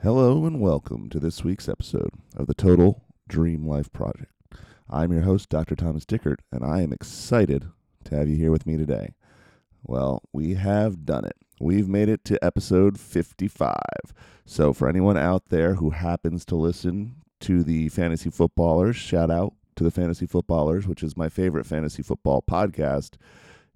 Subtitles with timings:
[0.00, 4.30] Hello and welcome to this week's episode of the Total Dream Life Project.
[4.88, 5.74] I'm your host, Dr.
[5.74, 7.66] Thomas Dickert, and I am excited
[8.04, 9.14] to have you here with me today.
[9.82, 11.34] Well, we have done it.
[11.60, 13.74] We've made it to episode 55.
[14.46, 19.54] So, for anyone out there who happens to listen to the Fantasy Footballers, shout out
[19.74, 23.16] to the Fantasy Footballers, which is my favorite fantasy football podcast.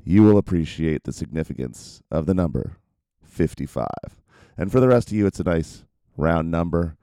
[0.05, 2.77] You will appreciate the significance of the number
[3.25, 3.89] 55.
[4.57, 5.83] And for the rest of you, it's a nice
[6.17, 6.97] round number.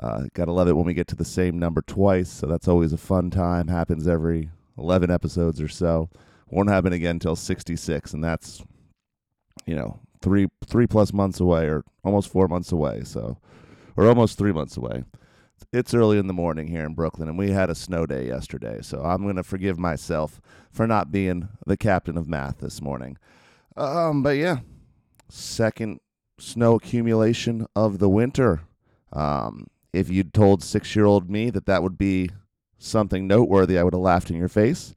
[0.00, 2.30] Uh, gotta love it when we get to the same number twice.
[2.30, 3.68] So that's always a fun time.
[3.68, 6.08] Happens every 11 episodes or so.
[6.48, 8.62] Won't happen again until 66, and that's,
[9.64, 13.02] you know, three three plus months away, or almost four months away.
[13.04, 13.38] So,
[13.96, 15.04] or almost three months away.
[15.72, 18.80] It's early in the morning here in Brooklyn, and we had a snow day yesterday.
[18.82, 20.40] So I'm gonna forgive myself
[20.70, 23.16] for not being the captain of math this morning.
[23.76, 24.58] Um, but yeah,
[25.28, 26.00] second
[26.42, 28.62] snow accumulation of the winter.
[29.12, 32.30] Um, if you'd told six year old me that that would be
[32.78, 34.94] something noteworthy, I would have laughed in your face.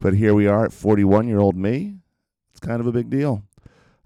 [0.00, 1.96] But here we are at 41 year old me.
[2.50, 3.44] It's kind of a big deal.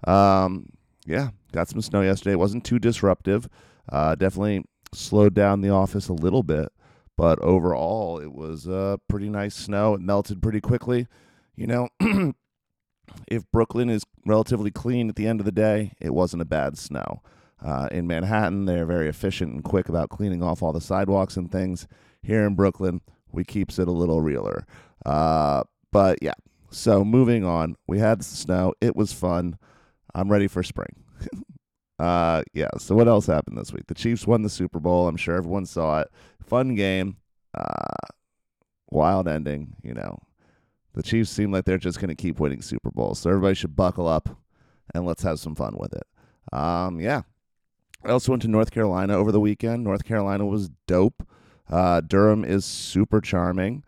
[0.05, 0.69] Um,
[1.05, 2.33] yeah, got some snow yesterday.
[2.33, 3.49] It wasn't too disruptive.
[3.91, 6.71] Uh, definitely slowed down the office a little bit,
[7.17, 9.95] but overall, it was uh, pretty nice snow.
[9.95, 11.07] It melted pretty quickly.
[11.55, 11.89] You know,
[13.27, 16.77] if Brooklyn is relatively clean at the end of the day, it wasn't a bad
[16.77, 17.21] snow.
[17.63, 21.51] Uh, in Manhattan, they're very efficient and quick about cleaning off all the sidewalks and
[21.51, 21.87] things.
[22.21, 24.65] Here in Brooklyn, we keeps it a little realer.
[25.05, 26.33] Uh, but yeah,
[26.71, 28.73] so moving on, we had snow.
[28.81, 29.57] It was fun.
[30.13, 31.03] I'm ready for spring.
[31.99, 32.69] uh, yeah.
[32.77, 33.87] So what else happened this week?
[33.87, 35.07] The Chiefs won the Super Bowl.
[35.07, 36.09] I'm sure everyone saw it.
[36.45, 37.17] Fun game.
[37.53, 38.07] Uh,
[38.89, 39.75] wild ending.
[39.83, 40.19] You know,
[40.93, 43.19] the Chiefs seem like they're just going to keep winning Super Bowls.
[43.19, 44.29] So everybody should buckle up
[44.93, 46.55] and let's have some fun with it.
[46.55, 47.21] Um, yeah.
[48.05, 49.83] I also went to North Carolina over the weekend.
[49.83, 51.27] North Carolina was dope.
[51.69, 53.83] Uh, Durham is super charming.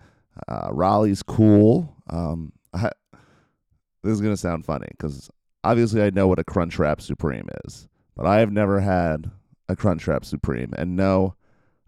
[0.47, 1.95] Uh, Raleigh's cool.
[2.09, 2.91] Um, I,
[4.03, 5.29] this is going to sound funny because
[5.63, 9.29] obviously I know what a Crunchwrap Supreme is, but I have never had
[9.67, 10.73] a Crunchwrap Supreme.
[10.77, 11.35] And no,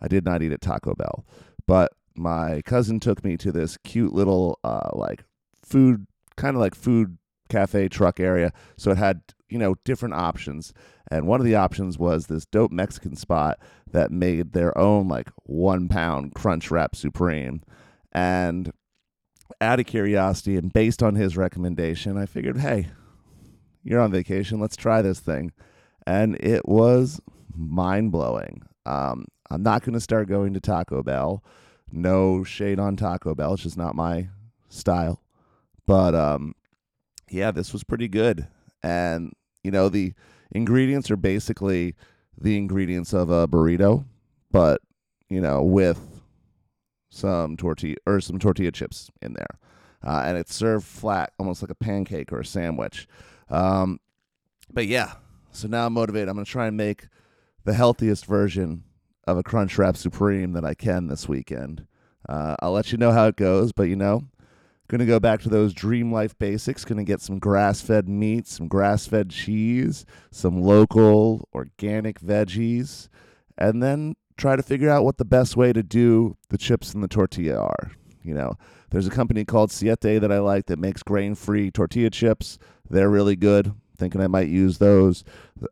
[0.01, 1.25] I did not eat at Taco Bell.
[1.65, 5.23] But my cousin took me to this cute little uh, like
[5.63, 7.17] food kind of like food
[7.49, 10.73] cafe truck area so it had you know different options.
[11.09, 13.59] And one of the options was this dope mexican spot
[13.91, 17.61] that made their own like one pound crunch wrap supreme.
[18.11, 18.71] And
[19.61, 22.89] out of curiosity and based on his recommendation i figured hey
[23.81, 25.51] you're on vacation let's try this thing.
[26.05, 27.19] And it was
[27.55, 28.63] mind-blowing.
[28.85, 31.43] Um, i'm not going to start going to taco bell
[31.91, 33.53] no shade on Taco Bell.
[33.53, 34.29] It's just not my
[34.69, 35.21] style.
[35.85, 36.53] But um,
[37.29, 38.47] yeah, this was pretty good.
[38.83, 39.33] And,
[39.63, 40.13] you know, the
[40.51, 41.95] ingredients are basically
[42.37, 44.05] the ingredients of a burrito,
[44.51, 44.81] but,
[45.29, 46.21] you know, with
[47.09, 49.59] some tortilla or some tortilla chips in there.
[50.03, 53.07] Uh, and it's served flat, almost like a pancake or a sandwich.
[53.49, 53.99] Um,
[54.71, 55.13] but yeah,
[55.51, 56.29] so now I'm motivated.
[56.29, 57.07] I'm going to try and make
[57.63, 58.83] the healthiest version
[59.27, 61.85] of a Crunchwrap Supreme that I can this weekend.
[62.27, 64.23] Uh, I'll let you know how it goes, but you know,
[64.87, 66.85] gonna go back to those dream life basics.
[66.85, 73.09] Gonna get some grass fed meat, some grass fed cheese, some local organic veggies,
[73.57, 77.03] and then try to figure out what the best way to do the chips and
[77.03, 77.91] the tortilla are.
[78.23, 78.55] You know,
[78.89, 82.57] there's a company called Siete that I like that makes grain free tortilla chips.
[82.89, 83.73] They're really good.
[83.97, 85.23] Thinking I might use those.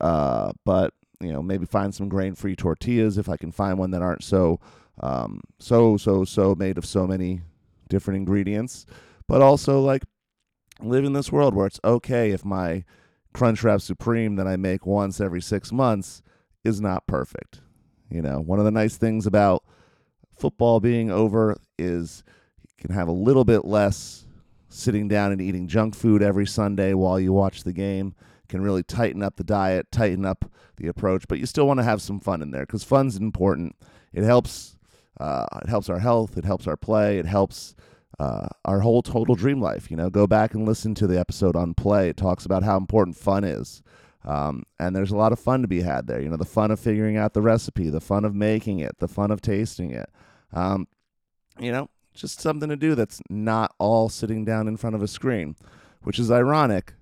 [0.02, 4.02] Uh, but you know, maybe find some grain-free tortillas if I can find one that
[4.02, 4.60] aren't so,
[5.00, 7.42] um, so, so, so made of so many
[7.90, 8.86] different ingredients.
[9.28, 10.04] But also, like,
[10.82, 12.84] live in this world where it's okay if my
[13.34, 16.22] Crunchwrap Supreme that I make once every six months
[16.64, 17.62] is not perfect.
[18.10, 19.64] You know, one of the nice things about
[20.38, 22.24] football being over is
[22.62, 24.26] you can have a little bit less
[24.70, 28.14] sitting down and eating junk food every Sunday while you watch the game
[28.48, 31.84] can really tighten up the diet, tighten up the approach, but you still want to
[31.84, 33.76] have some fun in there because fun's important.
[34.14, 34.78] It helps.
[35.20, 36.38] Uh, it helps our health.
[36.38, 37.18] It helps our play.
[37.18, 37.74] It helps
[38.20, 39.90] uh, our whole total dream life.
[39.90, 42.10] You know, go back and listen to the episode on play.
[42.10, 43.82] It talks about how important fun is.
[44.26, 46.20] Um, and there's a lot of fun to be had there.
[46.20, 49.08] You know, the fun of figuring out the recipe, the fun of making it, the
[49.08, 50.10] fun of tasting it.
[50.52, 50.88] Um,
[51.60, 55.08] you know, just something to do that's not all sitting down in front of a
[55.08, 55.56] screen,
[56.02, 56.94] which is ironic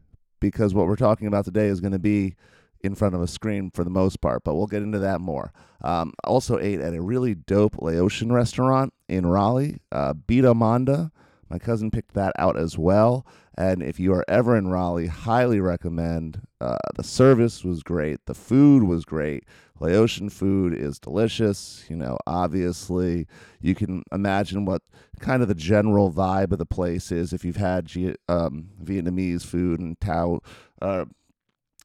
[0.43, 2.35] because what we're talking about today is going to be
[2.81, 5.53] in front of a screen for the most part, but we'll get into that more.
[5.81, 11.13] Um, also ate at a really dope Laotian restaurant in Raleigh, uh, Bida Manda.
[11.49, 13.25] My cousin picked that out as well,
[13.55, 16.41] And if you are ever in Raleigh, highly recommend.
[16.59, 18.25] Uh, the service was great.
[18.25, 19.43] The food was great.
[19.79, 21.85] Laotian food is delicious.
[21.89, 23.27] You know, obviously,
[23.61, 24.81] you can imagine what
[25.19, 27.91] kind of the general vibe of the place is if you've had
[28.27, 30.39] um, Vietnamese food and Tao,
[30.81, 31.05] uh,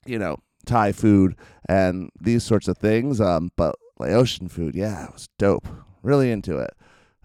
[0.06, 1.36] you know, Thai food
[1.68, 3.20] and these sorts of things.
[3.20, 5.66] Um, but Laotian food, yeah, it was dope.
[6.02, 6.70] Really into it.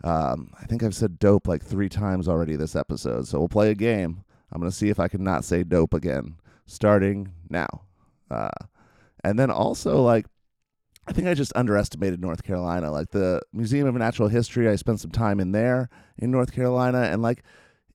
[0.03, 3.69] Um, I think I've said dope like three times already this episode, so we'll play
[3.71, 4.22] a game.
[4.53, 6.35] I'm gonna see if I can not say dope again,
[6.65, 7.81] starting now.
[8.29, 8.49] Uh,
[9.23, 10.27] and then also like
[11.05, 12.91] I think I just underestimated North Carolina.
[12.91, 17.01] Like the Museum of Natural History, I spent some time in there in North Carolina,
[17.01, 17.43] and like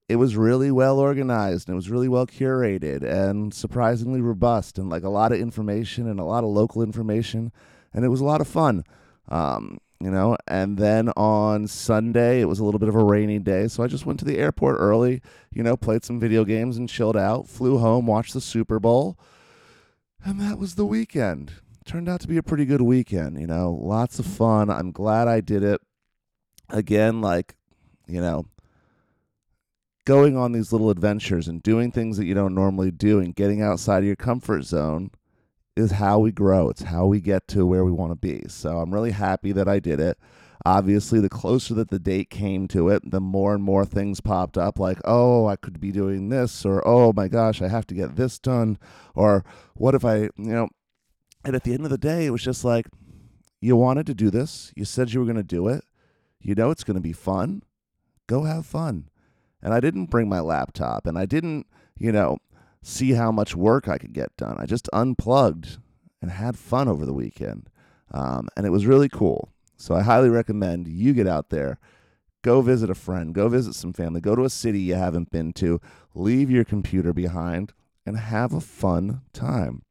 [0.09, 4.89] it was really well organized and it was really well curated and surprisingly robust and
[4.89, 7.53] like a lot of information and a lot of local information,
[7.95, 8.85] and it was a lot of fun.
[9.29, 13.39] Um, you know, and then on Sunday it was a little bit of a rainy
[13.39, 15.23] day, so I just went to the airport early,
[15.53, 19.19] you know, played some video games and chilled out, flew home, watched the Super Bowl,
[20.25, 21.53] and that was the weekend
[21.89, 24.69] turned out to be a pretty good weekend, you know, lots of fun.
[24.71, 25.81] I'm glad I did it.
[26.69, 27.57] Again, like,
[28.07, 28.45] you know,
[30.05, 33.63] going on these little adventures and doing things that you don't normally do and getting
[33.63, 35.11] outside of your comfort zone
[35.79, 36.69] is how we grow.
[36.71, 38.45] It's how we get to where we want to be.
[38.49, 40.19] So I'm really happy that I did it.
[40.67, 44.59] Obviously, the closer that the date came to it, the more and more things popped
[44.59, 47.95] up like, oh, I could be doing this, or oh my gosh, I have to
[47.95, 48.77] get this done,
[49.15, 49.45] or
[49.75, 50.69] what if I, you know,
[51.45, 52.87] and at the end of the day, it was just like,
[53.61, 54.73] you wanted to do this.
[54.77, 55.85] You said you were going to do it.
[56.41, 57.63] You know it's going to be fun.
[58.27, 59.09] Go have fun.
[59.63, 61.67] And I didn't bring my laptop and I didn't,
[61.97, 62.39] you know,
[62.83, 64.57] see how much work I could get done.
[64.59, 65.79] I just unplugged
[66.21, 67.69] and had fun over the weekend.
[68.11, 69.53] Um, and it was really cool.
[69.77, 71.79] So I highly recommend you get out there,
[72.43, 75.53] go visit a friend, go visit some family, go to a city you haven't been
[75.55, 75.81] to,
[76.15, 77.73] leave your computer behind,
[78.05, 79.83] and have a fun time.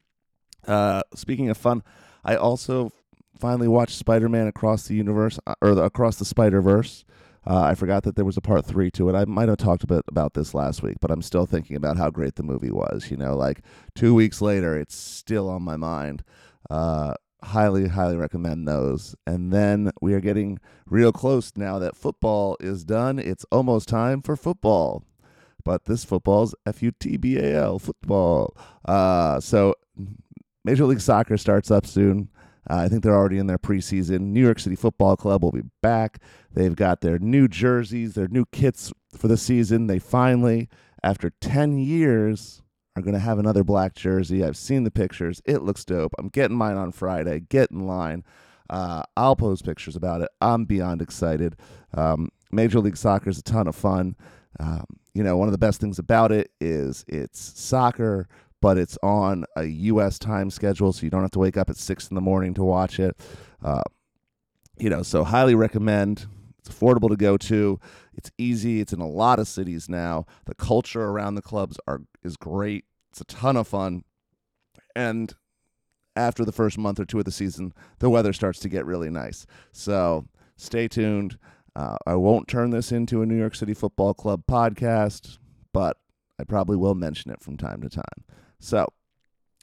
[0.67, 1.83] Uh, speaking of fun,
[2.25, 2.91] I also
[3.39, 7.05] finally watched Spider-Man Across the Universe uh, or the, Across the Spider-Verse.
[7.49, 9.15] Uh, I forgot that there was a part three to it.
[9.15, 11.95] I might have talked a bit about this last week, but I'm still thinking about
[11.95, 13.09] how great the movie was.
[13.09, 13.61] You know, like
[13.95, 16.23] two weeks later, it's still on my mind.
[16.69, 17.13] Uh,
[17.44, 19.15] highly, highly recommend those.
[19.25, 23.17] And then we are getting real close now that football is done.
[23.17, 25.05] It's almost time for football.
[25.63, 28.57] But this football's F U T B A L, football.
[28.83, 29.75] Uh, so
[30.65, 32.29] Major League Soccer starts up soon.
[32.69, 34.19] Uh, I think they're already in their preseason.
[34.19, 36.19] New York City Football Club will be back.
[36.51, 39.87] They've got their new jerseys, their new kits for the season.
[39.87, 40.69] They finally,
[41.03, 42.61] after 10 years,
[42.95, 44.43] are going to have another black jersey.
[44.43, 45.41] I've seen the pictures.
[45.45, 46.13] It looks dope.
[46.17, 47.41] I'm getting mine on Friday.
[47.41, 48.23] Get in line.
[48.69, 50.29] Uh, I'll post pictures about it.
[50.41, 51.55] I'm beyond excited.
[51.93, 54.15] Um, Major League Soccer is a ton of fun.
[54.59, 58.27] Um, you know, one of the best things about it is it's soccer
[58.62, 60.18] but it's on a U.S.
[60.19, 62.63] time schedule, so you don't have to wake up at six in the morning to
[62.63, 63.18] watch it.
[63.63, 63.83] Uh,
[64.77, 66.27] you know, so highly recommend.
[66.59, 67.80] It's affordable to go to.
[68.13, 68.81] It's easy.
[68.81, 70.25] It's in a lot of cities now.
[70.45, 72.86] The culture around the clubs are is great.
[73.12, 74.04] It's a ton of fun,
[74.95, 75.33] and
[76.15, 79.09] after the first month or two of the season, the weather starts to get really
[79.09, 79.45] nice.
[79.71, 80.25] So
[80.56, 81.38] stay tuned.
[81.75, 85.38] Uh, I won't turn this into a New York City Football Club podcast,
[85.71, 85.98] but
[86.39, 88.25] I probably will mention it from time to time.
[88.59, 88.88] So,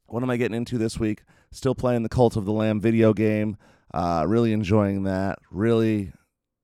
[0.06, 1.22] what am I getting into this week?
[1.50, 3.56] Still playing the Cult of the Lamb video game.
[3.92, 5.38] Uh, really enjoying that.
[5.50, 6.12] Really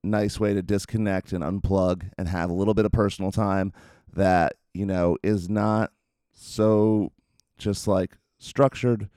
[0.02, 3.72] nice way to disconnect and unplug and have a little bit of personal time
[4.12, 5.92] that, you know, is not
[6.32, 7.12] so
[7.58, 9.08] just like structured.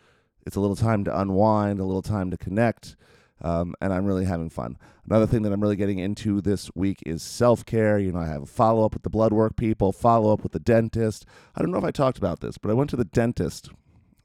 [0.46, 2.96] It's a little time to unwind, a little time to connect.
[3.44, 4.78] Um, and I'm really having fun.
[5.06, 8.00] Another thing that I'm really getting into this week is self care.
[8.00, 10.54] You know, I have a follow up with the blood work people, follow up with
[10.54, 11.26] the dentist.
[11.56, 13.70] I don't know if I talked about this, but I went to the dentist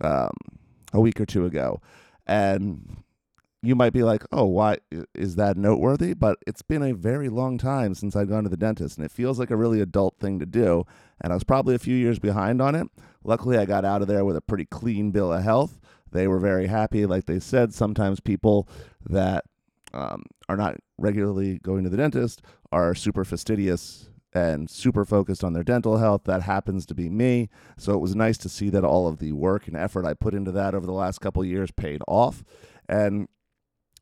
[0.00, 0.30] um,
[0.92, 1.80] a week or two ago,
[2.26, 3.02] and
[3.60, 4.76] you might be like, "Oh, why
[5.16, 8.56] is that noteworthy?" But it's been a very long time since I've gone to the
[8.56, 10.84] dentist, and it feels like a really adult thing to do.
[11.20, 12.86] And I was probably a few years behind on it.
[13.24, 15.80] Luckily, I got out of there with a pretty clean bill of health.
[16.12, 17.06] They were very happy.
[17.06, 18.68] Like they said, sometimes people
[19.08, 19.44] that
[19.92, 25.52] um, are not regularly going to the dentist are super fastidious and super focused on
[25.52, 26.22] their dental health.
[26.24, 27.48] That happens to be me.
[27.76, 30.34] So it was nice to see that all of the work and effort I put
[30.34, 32.44] into that over the last couple years paid off.
[32.88, 33.28] And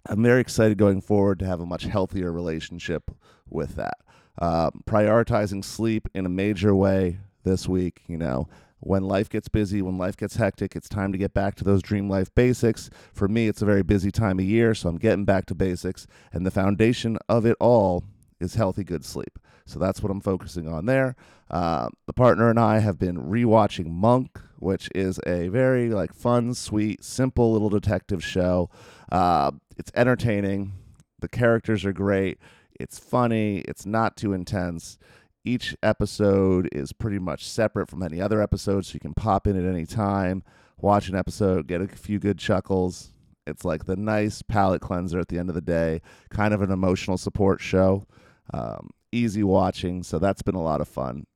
[0.08, 3.10] I'm very excited going forward to have a much healthier relationship
[3.48, 3.98] with that.
[4.38, 8.48] Uh, prioritizing sleep in a major way this week, you know,
[8.80, 11.82] when life gets busy, when life gets hectic, it's time to get back to those
[11.82, 12.90] dream life basics.
[13.12, 16.06] For me, it's a very busy time of year, so I'm getting back to basics.
[16.32, 18.04] And the foundation of it all
[18.40, 19.38] is healthy, good sleep.
[19.64, 21.16] So that's what I'm focusing on there.
[21.50, 26.54] Uh, the partner and I have been rewatching Monk, which is a very like fun,
[26.54, 28.70] sweet, simple little detective show.
[29.10, 30.72] Uh, it's entertaining.
[31.20, 32.38] The characters are great.
[32.78, 33.58] It's funny.
[33.60, 34.98] It's not too intense.
[35.46, 39.56] Each episode is pretty much separate from any other episode, so you can pop in
[39.56, 40.42] at any time,
[40.76, 43.12] watch an episode, get a few good chuckles.
[43.46, 46.72] It's like the nice palate cleanser at the end of the day, kind of an
[46.72, 48.08] emotional support show.
[48.52, 51.28] Um, easy watching, so that's been a lot of fun.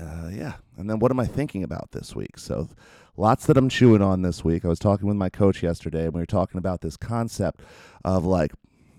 [0.00, 2.40] Uh, yeah, and then what am I thinking about this week?
[2.40, 2.70] So,
[3.16, 4.64] lots that I'm chewing on this week.
[4.64, 7.60] I was talking with my coach yesterday, and we were talking about this concept
[8.04, 8.50] of like,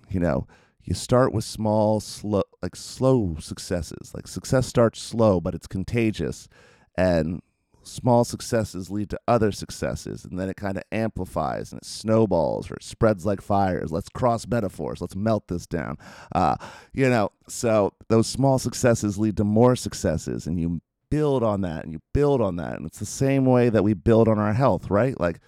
[0.09, 0.47] you know,
[0.83, 4.11] you start with small, slow, like slow successes.
[4.13, 6.49] Like success starts slow, but it's contagious,
[6.97, 7.41] and
[7.83, 12.69] small successes lead to other successes, and then it kind of amplifies and it snowballs
[12.69, 13.91] or it spreads like fires.
[13.91, 14.99] Let's cross metaphors.
[14.99, 15.97] Let's melt this down.
[16.33, 16.55] Uh,
[16.93, 21.83] you know, so those small successes lead to more successes, and you build on that
[21.83, 24.53] and you build on that, and it's the same way that we build on our
[24.53, 25.17] health, right?
[25.17, 25.39] Like,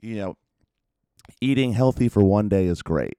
[0.00, 0.36] you know,
[1.40, 3.18] eating healthy for one day is great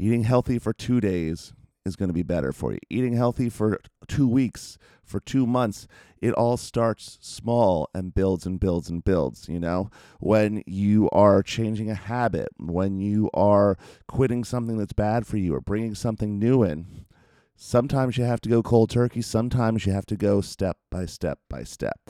[0.00, 1.52] Eating healthy for two days
[1.84, 2.78] is going to be better for you.
[2.88, 3.78] Eating healthy for
[4.08, 5.86] two weeks, for two months,
[6.22, 9.46] it all starts small and builds and builds and builds.
[9.46, 13.76] You know, when you are changing a habit, when you are
[14.08, 17.04] quitting something that's bad for you or bringing something new in,
[17.54, 21.40] sometimes you have to go cold turkey, sometimes you have to go step by step
[21.50, 22.00] by step.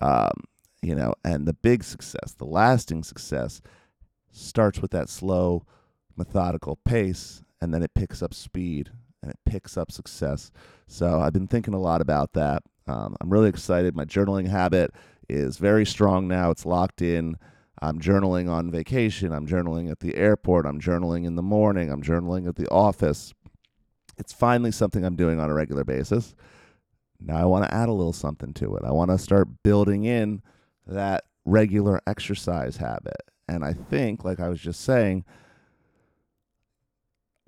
[0.00, 0.44] Um,
[0.82, 3.60] you know, and the big success, the lasting success,
[4.30, 5.64] starts with that slow,
[6.20, 8.90] methodical pace and then it picks up speed
[9.22, 10.50] and it picks up success.
[10.86, 12.62] So I've been thinking a lot about that.
[12.86, 13.96] Um, I'm really excited.
[13.96, 14.92] My journaling habit
[15.28, 16.50] is very strong now.
[16.50, 17.36] It's locked in.
[17.82, 19.32] I'm journaling on vacation.
[19.32, 20.66] I'm journaling at the airport.
[20.66, 21.90] I'm journaling in the morning.
[21.90, 23.32] I'm journaling at the office.
[24.18, 26.34] It's finally something I'm doing on a regular basis.
[27.18, 28.84] Now I want to add a little something to it.
[28.84, 30.42] I want to start building in
[30.86, 33.22] that regular exercise habit.
[33.48, 35.24] And I think, like I was just saying,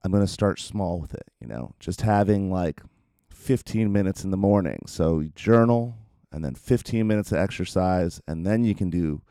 [0.04, 2.82] I'm going to start small with it, you know, just having like
[3.30, 4.80] 15 minutes in the morning.
[4.86, 5.96] So journal
[6.32, 9.22] and then 15 minutes of exercise, and then you can do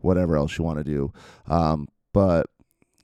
[0.00, 1.12] whatever else you want to do.
[1.46, 2.46] Um, but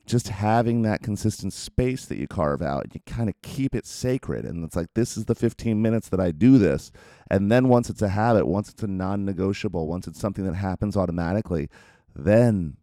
[0.06, 4.44] just having that consistent space that you carve out, you kind of keep it sacred.
[4.44, 6.92] And it's like, this is the 15 minutes that I do this.
[7.28, 10.54] And then once it's a habit, once it's a non negotiable, once it's something that
[10.54, 11.68] happens automatically,
[12.14, 12.76] then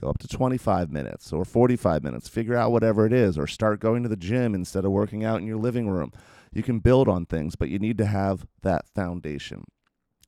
[0.00, 2.28] Go up to 25 minutes or 45 minutes.
[2.28, 5.40] Figure out whatever it is, or start going to the gym instead of working out
[5.40, 6.12] in your living room.
[6.52, 9.64] You can build on things, but you need to have that foundation.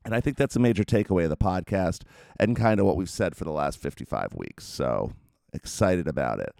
[0.04, 2.02] And I think that's a major takeaway of the podcast
[2.38, 4.64] and kind of what we've said for the last 55 weeks.
[4.64, 5.12] So
[5.52, 6.54] excited about it.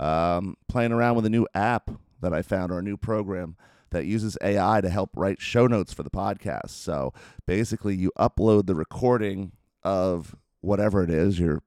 [0.00, 1.90] Um, playing around with a new app
[2.20, 3.56] that I found or a new program
[3.90, 6.70] that uses AI to help write show notes for the podcast.
[6.70, 7.12] So
[7.46, 9.52] basically, you upload the recording
[9.82, 11.62] of whatever it is, your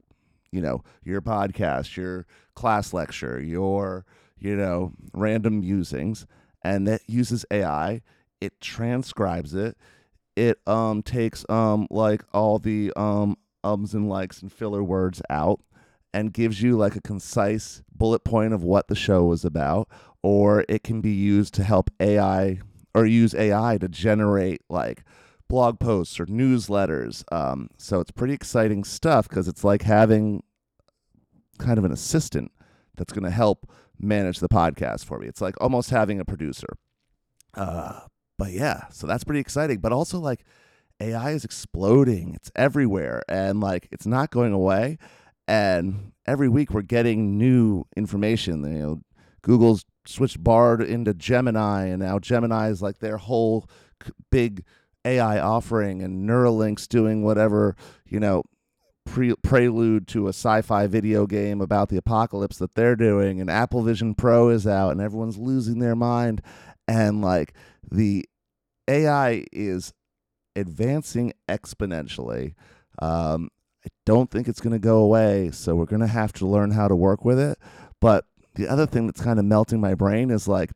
[0.55, 4.05] you know, your podcast, your class lecture, your,
[4.39, 6.25] you know, random musings,
[6.63, 8.01] and that uses AI.
[8.41, 9.77] It transcribes it.
[10.35, 15.61] It um takes um like all the um ums and likes and filler words out
[16.13, 19.89] and gives you like a concise bullet point of what the show was about
[20.23, 22.59] or it can be used to help AI
[22.93, 25.03] or use AI to generate like
[25.47, 27.23] blog posts or newsletters.
[27.31, 30.43] Um, so it's pretty exciting stuff because it's like having
[31.57, 32.51] kind of an assistant
[32.95, 35.27] that's going to help manage the podcast for me.
[35.27, 36.77] It's like almost having a producer.
[37.53, 38.01] Uh,
[38.37, 39.79] but yeah, so that's pretty exciting.
[39.79, 40.43] But also, like,
[40.99, 44.97] AI is exploding, it's everywhere, and like, it's not going away.
[45.47, 48.63] And every week we're getting new information.
[48.63, 49.01] You know,
[49.41, 53.69] Google's switched Bard into Gemini, and now Gemini is like their whole
[54.31, 54.63] big
[55.05, 58.43] AI offering, and Neuralink's doing whatever, you know,
[59.05, 63.81] pre- prelude to a sci-fi video game about the apocalypse that they're doing and Apple
[63.81, 66.41] Vision Pro is out and everyone's losing their mind
[66.87, 67.53] and like
[67.89, 68.25] the
[68.87, 69.93] AI is
[70.55, 72.55] advancing exponentially.
[72.99, 73.49] Um,
[73.85, 76.71] I don't think it's going to go away, so we're going to have to learn
[76.71, 77.59] how to work with it.
[78.01, 80.71] But the other thing that's kind of melting my brain is like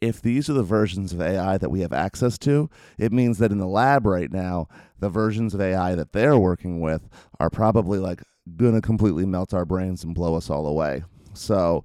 [0.00, 3.52] if these are the versions of AI that we have access to, it means that
[3.52, 4.68] in the lab right now,
[4.98, 7.08] the versions of AI that they're working with
[7.40, 8.22] are probably like
[8.56, 11.02] going to completely melt our brains and blow us all away.
[11.34, 11.84] So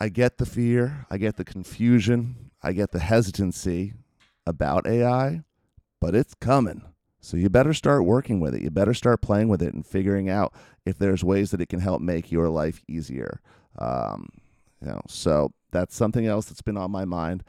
[0.00, 3.94] I get the fear, I get the confusion, I get the hesitancy
[4.46, 5.42] about AI,
[6.00, 6.82] but it's coming.
[7.20, 8.62] So you better start working with it.
[8.62, 11.80] You better start playing with it and figuring out if there's ways that it can
[11.80, 13.40] help make your life easier.
[13.78, 14.28] Um,
[14.80, 17.44] you know, so that's something else that's been on my mind.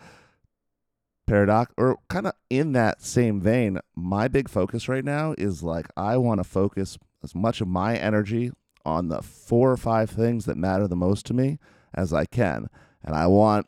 [1.25, 5.87] Paradox, or kind of in that same vein, my big focus right now is like
[5.97, 8.51] I want to focus as much of my energy
[8.85, 11.59] on the four or five things that matter the most to me
[11.93, 12.67] as I can.
[13.03, 13.67] And I want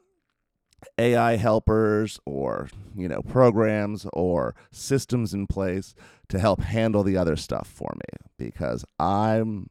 [0.97, 5.93] AI helpers or, you know, programs or systems in place
[6.29, 9.69] to help handle the other stuff for me because I'm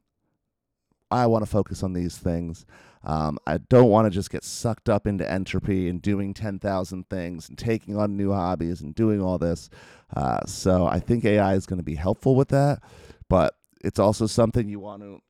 [1.11, 2.66] I want to focus on these things.
[3.05, 7.49] Um, I don't want to just get sucked up into entropy and doing 10,000 things
[7.49, 9.71] and taking on new hobbies and doing all this.
[10.14, 12.83] Uh, so I think AI is going to be helpful with that,
[13.28, 15.21] but it's also something you want to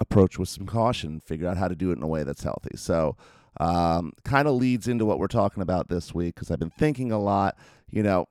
[0.00, 2.76] approach with some caution, figure out how to do it in a way that's healthy.
[2.76, 3.16] So,
[3.60, 7.12] um, kind of leads into what we're talking about this week because I've been thinking
[7.12, 7.56] a lot.
[7.90, 8.26] You know,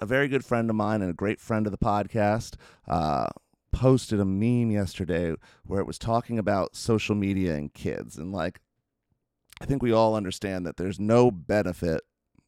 [0.00, 2.54] a very good friend of mine and a great friend of the podcast
[2.88, 3.28] uh,
[3.72, 5.34] posted a meme yesterday
[5.64, 8.16] where it was talking about social media and kids.
[8.16, 8.60] And like,
[9.60, 12.02] I think we all understand that there's no benefit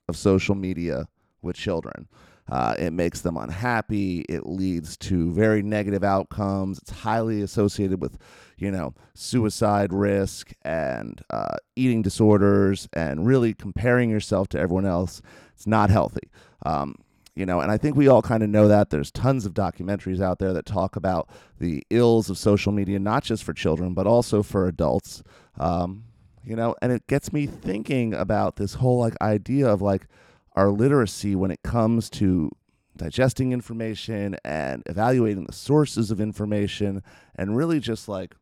[0.09, 1.09] of social media
[1.43, 2.09] with children.
[2.50, 4.21] Uh, it makes them unhappy.
[4.29, 6.79] It leads to very negative outcomes.
[6.79, 8.19] It's highly associated with,
[8.57, 15.23] you know, suicide risk and uh, eating disorders and really comparing yourself to everyone else.
[15.55, 16.29] It's not healthy.
[16.67, 16.97] Um,
[17.40, 18.90] you know, and I think we all kind of know that.
[18.90, 23.25] There's tons of documentaries out there that talk about the ills of social media, not
[23.25, 25.23] just for children, but also for adults.
[25.59, 26.04] Um,
[26.44, 30.06] you know, and it gets me thinking about this whole like idea of like
[30.54, 32.50] our literacy when it comes to
[32.99, 37.02] digesting information and evaluating the sources of information
[37.37, 38.35] and really just like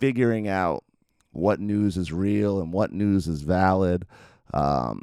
[0.00, 0.82] figuring out
[1.32, 4.06] what news is real and what news is valid.
[4.54, 5.02] Um,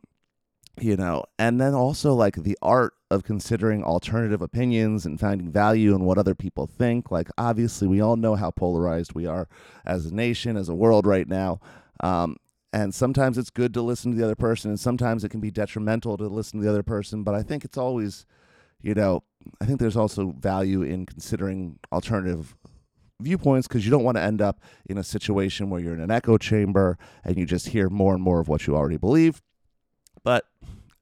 [0.80, 5.96] you know, and then also like the art of considering alternative opinions and finding value
[5.96, 7.12] in what other people think.
[7.12, 9.48] Like, obviously, we all know how polarized we are
[9.86, 11.60] as a nation, as a world right now.
[12.02, 12.38] Um,
[12.74, 15.52] and sometimes it's good to listen to the other person, and sometimes it can be
[15.52, 17.24] detrimental to listen to the other person.
[17.24, 18.26] But I think it's always,
[18.82, 19.24] you know,
[19.62, 22.56] I think there's also value in considering alternative
[23.22, 26.12] viewpoints because you don't want to end up in a situation where you're in an
[26.12, 29.42] echo chamber and you just hear more and more of what you already believe.
[30.26, 30.48] But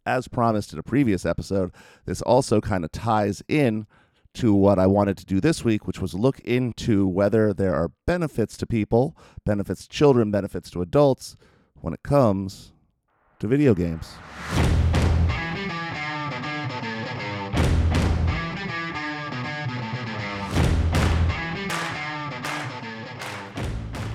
[0.05, 1.71] as promised in a previous episode,
[2.05, 3.87] this also kind of ties in
[4.33, 7.93] to what I wanted to do this week, which was look into whether there are
[8.05, 11.37] benefits to people, benefits to children, benefits to adults
[11.79, 12.73] when it comes
[13.39, 14.13] to video games.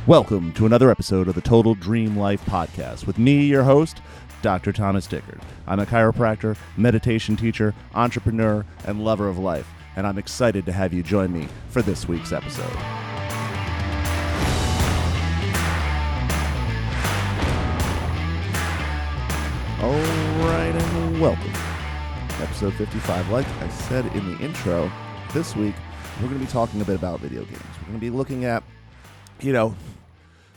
[0.07, 4.01] Welcome to another episode of the Total Dream Life podcast with me, your host,
[4.41, 4.73] Dr.
[4.73, 5.41] Thomas Dickard.
[5.67, 10.93] I'm a chiropractor, meditation teacher, entrepreneur, and lover of life, and I'm excited to have
[10.93, 12.77] you join me for this week's episode.
[19.81, 21.53] All right, and welcome.
[22.41, 23.31] Episode 55.
[23.31, 24.91] Like I said in the intro,
[25.33, 25.75] this week
[26.21, 27.63] we're going to be talking a bit about video games.
[27.81, 28.63] We're going to be looking at,
[29.41, 29.75] you know,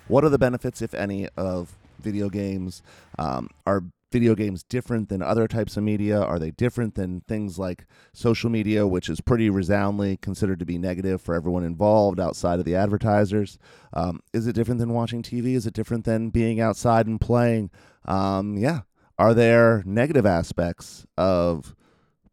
[0.07, 2.81] what are the benefits, if any, of video games?
[3.17, 6.19] Um, are video games different than other types of media?
[6.19, 10.77] Are they different than things like social media, which is pretty resoundingly considered to be
[10.77, 13.57] negative for everyone involved outside of the advertisers?
[13.93, 15.55] Um, is it different than watching TV?
[15.55, 17.71] Is it different than being outside and playing?
[18.05, 18.81] Um, yeah.
[19.17, 21.75] Are there negative aspects of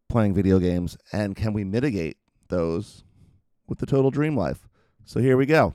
[0.09, 2.16] playing video games, and can we mitigate
[2.48, 3.04] those
[3.68, 4.66] with the Total Dream Life?
[5.04, 5.74] So here we go.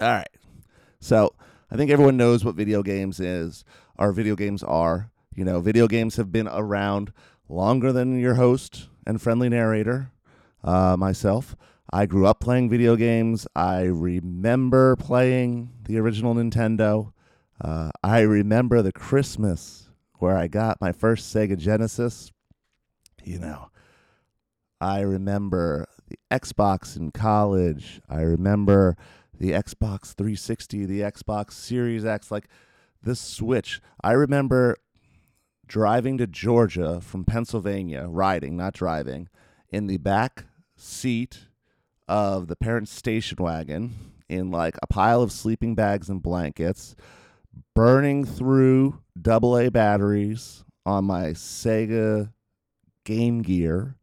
[0.00, 0.28] All right.
[0.98, 1.34] So
[1.70, 3.64] I think everyone knows what video games is.
[3.98, 5.10] Our video games are.
[5.34, 7.12] You know, video games have been around
[7.48, 10.12] longer than your host and friendly narrator,
[10.62, 11.56] uh, myself.
[11.92, 13.46] I grew up playing video games.
[13.54, 17.12] I remember playing the original Nintendo.
[17.60, 22.32] Uh, I remember the Christmas where I got my first Sega Genesis.
[23.22, 23.70] You know,
[24.80, 28.00] I remember the Xbox in college.
[28.08, 28.96] I remember
[29.38, 32.48] the Xbox 360, the Xbox Series X, like
[33.02, 33.80] this Switch.
[34.02, 34.76] I remember
[35.66, 39.28] driving to Georgia from Pennsylvania, riding, not driving,
[39.70, 40.44] in the back
[40.76, 41.46] seat
[42.08, 43.94] of the parents' station wagon
[44.28, 46.94] in like a pile of sleeping bags and blankets,
[47.74, 52.32] burning through AA batteries on my Sega
[53.04, 53.96] Game Gear.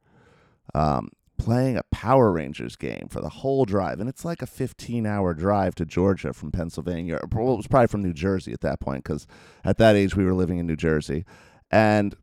[0.73, 1.09] Um,
[1.41, 5.33] playing a Power Rangers game for the whole drive, and it's like a 15 hour
[5.33, 7.19] drive to Georgia from Pennsylvania.
[7.33, 9.25] Well, it was probably from New Jersey at that point because
[9.65, 11.25] at that age we were living in New Jersey,
[11.71, 12.15] and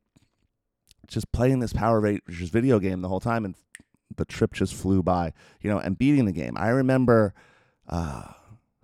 [1.09, 3.57] just playing this Power Rangers video game the whole time, and
[4.17, 6.57] the trip just flew by, you know, and beating the game.
[6.57, 7.35] I remember,
[7.89, 8.23] uh,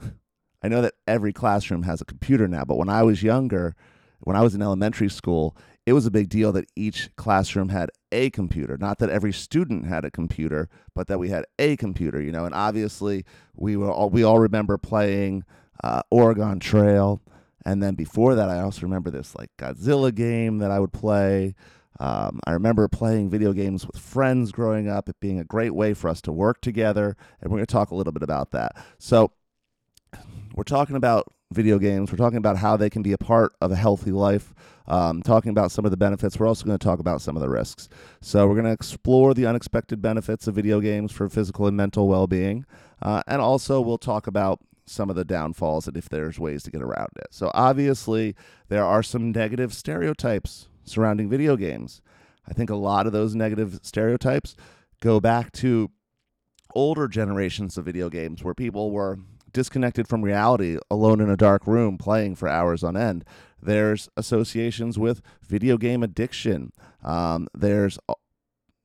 [0.63, 3.77] I know that every classroom has a computer now, but when I was younger,
[4.19, 7.91] when I was in elementary school, it was a big deal that each classroom had
[8.11, 8.79] a computer.
[8.79, 12.47] Not that every student had a computer, but that we had a computer, you know.
[12.47, 15.45] And obviously, we were all, we all remember playing
[15.83, 17.21] uh, Oregon Trail.
[17.67, 21.55] And then before that, I also remember this like Godzilla game that I would play.
[22.01, 25.95] Um, I remember playing video games with friends growing up, it being a great way
[25.95, 27.17] for us to work together.
[27.41, 28.73] And we're going to talk a little bit about that.
[28.99, 29.33] So,
[30.55, 32.11] we're talking about video games.
[32.11, 34.55] We're talking about how they can be a part of a healthy life.
[34.87, 36.39] Um, talking about some of the benefits.
[36.39, 37.89] We're also going to talk about some of the risks.
[38.21, 42.07] So we're going to explore the unexpected benefits of video games for physical and mental
[42.07, 42.67] well-being,
[43.01, 46.71] uh, and also we'll talk about some of the downfalls and if there's ways to
[46.71, 47.29] get around it.
[47.31, 48.35] So obviously
[48.69, 52.03] there are some negative stereotypes surrounding video games.
[52.47, 54.55] I think a lot of those negative stereotypes
[55.01, 55.91] go back to
[56.75, 59.19] older generations of video games where people were
[59.55, 63.25] disconnected from reality, alone in a dark room, playing for hours on end.
[63.63, 66.73] There's associations with video game addiction.
[67.03, 67.99] Um, there's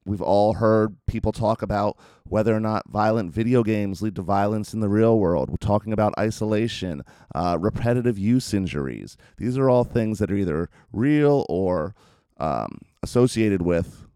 [0.06, 4.74] we've all heard people talk about whether or not violent video games lead to violence
[4.74, 5.50] in the real world.
[5.50, 7.04] We're talking about isolation,
[7.36, 9.18] uh, repetitive use injuries.
[9.38, 11.94] These are all things that are either real or
[12.38, 14.08] um, associated with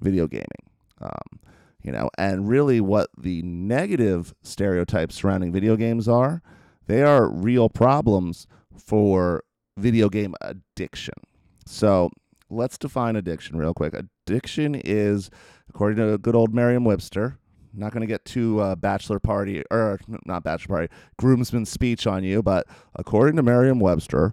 [0.00, 0.46] video gaming.
[1.00, 1.40] Um,
[1.86, 6.42] you know and really what the negative stereotypes surrounding video games are
[6.86, 8.46] they are real problems
[8.76, 9.42] for
[9.76, 11.14] video game addiction.
[11.66, 12.10] So
[12.48, 13.94] let's define addiction real quick.
[13.94, 15.30] Addiction is
[15.68, 17.38] according to good old merriam-webster
[17.78, 22.24] not going to get too uh, bachelor party or not bachelor party groomsman speech on
[22.24, 24.32] you but according to merriam-webster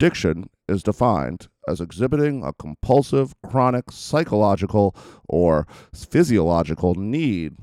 [0.00, 4.96] addiction is defined as exhibiting a compulsive, chronic, psychological,
[5.28, 7.56] or physiological need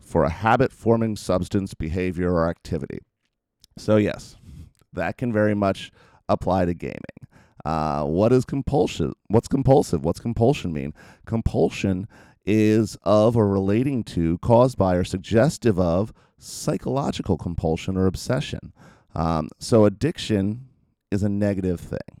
[0.00, 2.98] for a habit forming substance, behavior, or activity.
[3.76, 4.36] So, yes,
[4.92, 5.90] that can very much
[6.28, 7.00] apply to gaming.
[7.64, 9.12] Uh, what is compulsion?
[9.28, 10.04] What's compulsive?
[10.04, 10.92] What's compulsion mean?
[11.26, 12.06] Compulsion
[12.44, 18.72] is of or relating to, caused by, or suggestive of psychological compulsion or obsession.
[19.14, 20.68] Um, so, addiction
[21.10, 22.20] is a negative thing.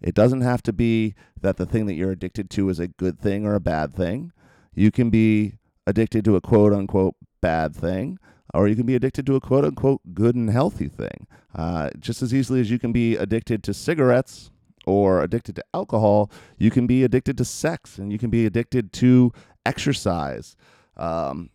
[0.00, 3.18] It doesn't have to be that the thing that you're addicted to is a good
[3.18, 4.32] thing or a bad thing.
[4.74, 5.54] You can be
[5.86, 8.18] addicted to a quote unquote bad thing,
[8.54, 11.26] or you can be addicted to a quote unquote good and healthy thing.
[11.54, 14.50] Uh, just as easily as you can be addicted to cigarettes
[14.86, 18.92] or addicted to alcohol, you can be addicted to sex and you can be addicted
[18.92, 19.32] to
[19.66, 20.56] exercise.
[20.96, 21.50] Um,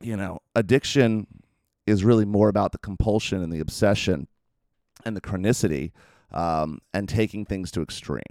[0.00, 1.26] you know, addiction
[1.86, 4.28] is really more about the compulsion and the obsession
[5.04, 5.92] and the chronicity
[6.32, 8.22] um, and taking things to extreme.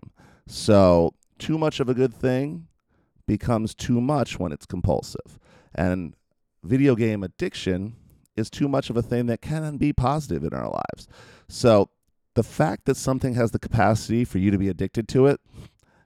[0.47, 2.67] So, too much of a good thing
[3.27, 5.39] becomes too much when it's compulsive.
[5.75, 6.15] And
[6.63, 7.95] video game addiction
[8.35, 11.07] is too much of a thing that can be positive in our lives.
[11.47, 11.89] So,
[12.35, 15.41] the fact that something has the capacity for you to be addicted to it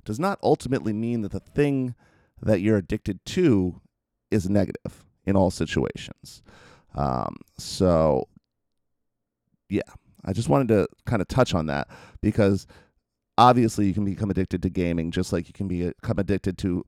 [0.03, 1.95] does not ultimately mean that the thing
[2.41, 3.81] that you're addicted to
[4.31, 6.41] is negative in all situations.
[6.95, 8.27] Um, so,
[9.69, 9.81] yeah,
[10.25, 11.87] I just wanted to kind of touch on that
[12.21, 12.67] because
[13.37, 16.85] obviously you can become addicted to gaming just like you can become addicted to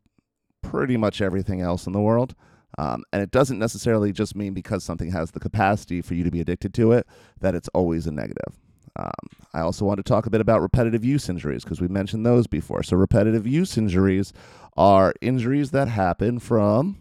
[0.62, 2.36] pretty much everything else in the world.
[2.78, 6.32] Um, and it doesn't necessarily just mean because something has the capacity for you to
[6.32, 7.08] be addicted to it
[7.40, 8.60] that it's always a negative.
[8.98, 9.12] Um,
[9.54, 12.48] I also want to talk a bit about repetitive use injuries because we mentioned those
[12.48, 12.84] before.
[12.84, 14.32] So, repetitive use injuries
[14.78, 16.98] are injuries that happen from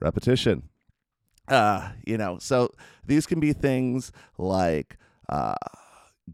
[0.00, 0.68] repetition.
[1.48, 2.70] Uh, you know, so
[3.04, 4.96] these can be things like
[5.28, 5.54] uh,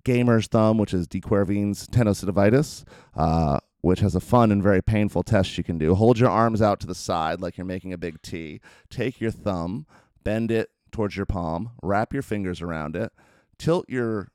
[0.05, 2.85] gamer's thumb, which is de Quervain's tenosynovitis,
[3.17, 5.95] uh, which has a fun and very painful test you can do.
[5.95, 8.61] Hold your arms out to the side like you're making a big T.
[8.91, 9.87] Take your thumb,
[10.25, 13.13] bend it towards your palm, wrap your fingers around it,
[13.59, 14.31] tilt your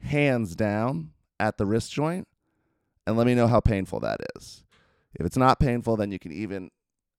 [0.00, 2.28] hands down at the wrist joint,
[3.06, 4.64] and let me know how painful that is.
[5.14, 6.70] If it's not painful, then you can even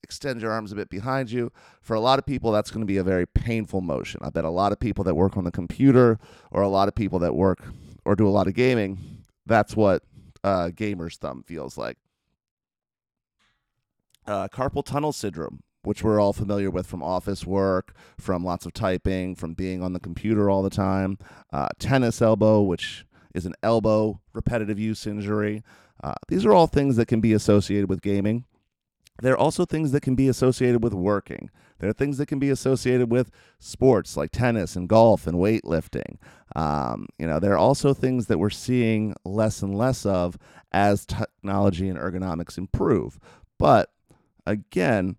[0.04, 1.52] extend your arms a bit behind you.
[1.82, 4.22] For a lot of people, that's going to be a very painful motion.
[4.24, 6.20] I bet a lot of people that work on the computer
[6.52, 7.60] or a lot of people that work
[8.06, 10.04] or do a lot of gaming, that's what
[10.44, 11.98] uh, gamer's thumb feels like.
[14.26, 18.74] Uh, carpal tunnel syndrome, which we're all familiar with from office work, from lots of
[18.74, 21.18] typing, from being on the computer all the time.
[21.52, 25.63] Uh, tennis elbow, which is an elbow repetitive use injury.
[26.04, 28.46] Uh, these are all things that can be associated with gaming.
[29.21, 31.49] There are also things that can be associated with working.
[31.80, 36.17] There are things that can be associated with sports like tennis and golf and weightlifting.
[36.56, 40.38] Um, you know, there are also things that we're seeing less and less of
[40.71, 43.19] as technology and ergonomics improve.
[43.60, 43.91] But
[44.45, 45.17] again,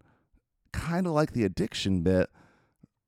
[0.72, 2.30] kind of like the addiction bit,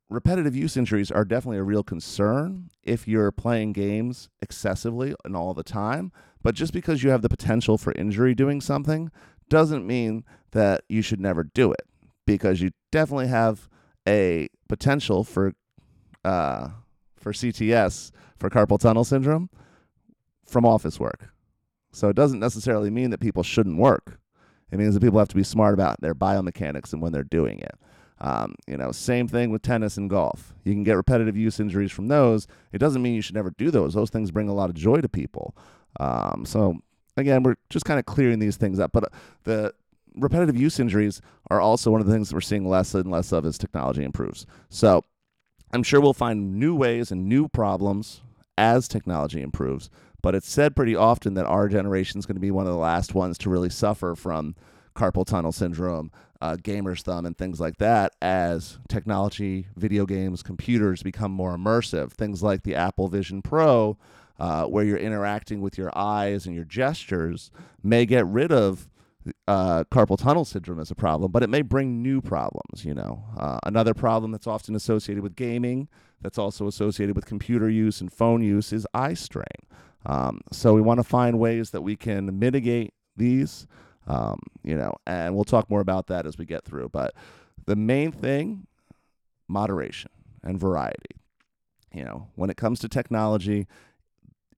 [0.09, 5.53] repetitive use injuries are definitely a real concern if you're playing games excessively and all
[5.53, 6.13] the time.
[6.43, 9.11] But just because you have the potential for injury doing something
[9.49, 11.83] doesn't mean that you should never do it
[12.27, 13.69] because you definitely have
[14.07, 15.53] a potential for
[16.25, 16.69] uh,
[17.17, 19.51] for CTS for carpal tunnel syndrome
[20.45, 21.31] from office work.
[21.93, 24.19] So it doesn't necessarily mean that people shouldn't work.
[24.71, 27.61] It means that people have to be smart about their biomechanics and when they're doing
[27.61, 27.75] it.
[28.19, 30.55] Um, you know, same thing with tennis and golf.
[30.65, 32.47] You can get repetitive use injuries from those.
[32.73, 33.95] It doesn't mean you should never do those.
[33.95, 35.57] Those things bring a lot of joy to people.
[36.01, 36.79] Um, so
[37.17, 38.93] again, we're just kind of clearing these things up.
[38.93, 39.09] But uh,
[39.45, 39.75] the
[40.15, 43.33] repetitive use injuries are also one of the things that we're seeing less and less
[43.33, 44.47] of as technology improves.
[44.69, 45.03] So
[45.73, 48.23] I'm sure we'll find new ways and new problems
[48.57, 49.91] as technology improves.
[50.23, 52.79] But it's said pretty often that our generation is going to be one of the
[52.79, 54.57] last ones to really suffer from
[54.95, 61.03] carpal tunnel syndrome, uh, gamer's thumb, and things like that as technology, video games, computers
[61.03, 62.13] become more immersive.
[62.13, 63.99] Things like the Apple Vision Pro,
[64.39, 67.51] uh, where you're interacting with your eyes and your gestures,
[67.83, 68.89] may get rid of
[69.49, 72.85] uh, carpal tunnel syndrome as a problem, but it may bring new problems.
[72.85, 75.89] You know, uh, another problem that's often associated with gaming,
[76.21, 79.45] that's also associated with computer use and phone use, is eye strain.
[80.05, 83.67] Um, so we want to find ways that we can mitigate these.
[84.07, 86.91] Um, you know, and we'll talk more about that as we get through.
[86.91, 87.15] But
[87.65, 88.69] the main thing,
[89.49, 90.11] moderation
[90.45, 91.17] and variety.
[91.93, 93.67] You know, when it comes to technology,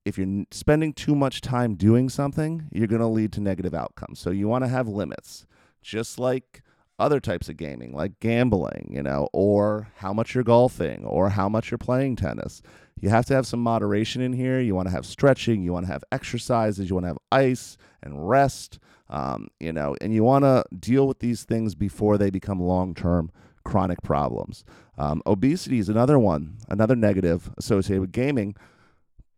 [0.09, 4.19] if you're spending too much time doing something, you're going to lead to negative outcomes.
[4.19, 5.47] So you want to have limits,
[5.83, 6.63] just like
[6.99, 11.49] other types of gaming, like gambling, you know, or how much you're golfing or how
[11.49, 12.61] much you're playing tennis.
[13.01, 14.59] You have to have some moderation in here.
[14.59, 17.77] You want to have stretching, you want to have exercises, you want to have ice
[18.03, 22.31] and rest, um, you know, and you want to deal with these things before they
[22.31, 23.31] become long term
[23.63, 24.65] chronic problems.
[24.97, 28.57] Um, obesity is another one, another negative associated with gaming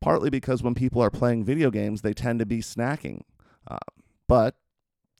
[0.01, 3.23] partly because when people are playing video games, they tend to be snacking.
[3.69, 3.79] Uh,
[4.27, 4.57] but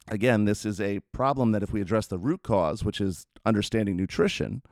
[0.09, 3.97] again, this is a problem that if we address the root cause, which is understanding
[3.97, 4.63] nutrition,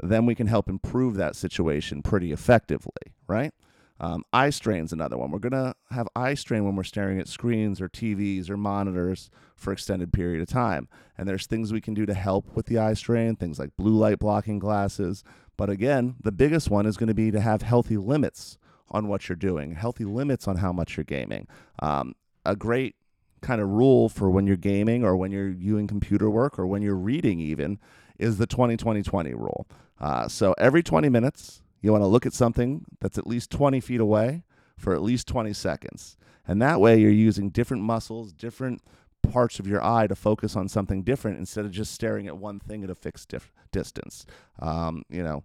[0.00, 3.52] then we can help improve that situation pretty effectively, right?
[4.00, 5.32] Um, eye strain's another one.
[5.32, 9.28] We're going to have eye strain when we're staring at screens or TVs or monitors
[9.56, 10.88] for extended period of time.
[11.16, 13.96] And there's things we can do to help with the eye strain, things like blue
[13.96, 15.24] light blocking glasses.
[15.56, 18.56] But again, the biggest one is going to be to have healthy limits
[18.90, 21.46] on what you're doing, healthy limits on how much you're gaming.
[21.80, 22.96] Um, a great
[23.40, 26.82] kind of rule for when you're gaming or when you're doing computer work or when
[26.82, 27.78] you're reading even
[28.18, 29.66] is the 20 20 20 rule.
[30.00, 33.80] Uh, so every 20 minutes, you want to look at something that's at least 20
[33.80, 34.42] feet away
[34.76, 36.16] for at least 20 seconds.
[36.46, 38.82] And that way you're using different muscles, different
[39.22, 42.58] parts of your eye to focus on something different instead of just staring at one
[42.58, 44.24] thing at a fixed dif- distance.
[44.58, 45.44] Um, you know,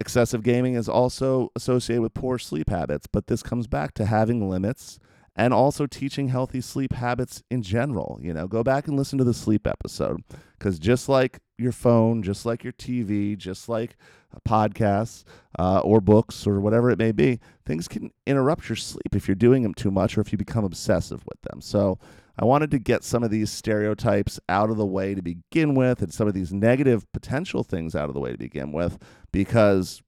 [0.00, 4.48] excessive gaming is also associated with poor sleep habits, but this comes back to having
[4.48, 4.98] limits
[5.36, 8.18] and also teaching healthy sleep habits in general.
[8.22, 10.22] You know, go back and listen to the sleep episode
[10.58, 13.96] because just like your phone, just like your TV, just like
[14.48, 15.24] podcasts
[15.58, 19.34] uh, or books or whatever it may be, things can interrupt your sleep if you're
[19.34, 21.60] doing them too much or if you become obsessive with them.
[21.60, 21.98] So,
[22.38, 26.02] I wanted to get some of these stereotypes out of the way to begin with
[26.02, 28.98] and some of these negative potential things out of the way to begin with
[29.30, 30.02] because,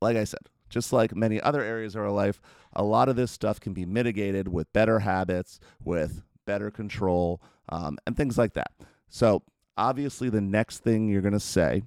[0.00, 2.40] like I said, just like many other areas of our life,
[2.72, 7.98] a lot of this stuff can be mitigated with better habits, with better control, um,
[8.06, 8.70] and things like that.
[9.08, 9.42] So,
[9.76, 11.82] obviously, the next thing you're going to say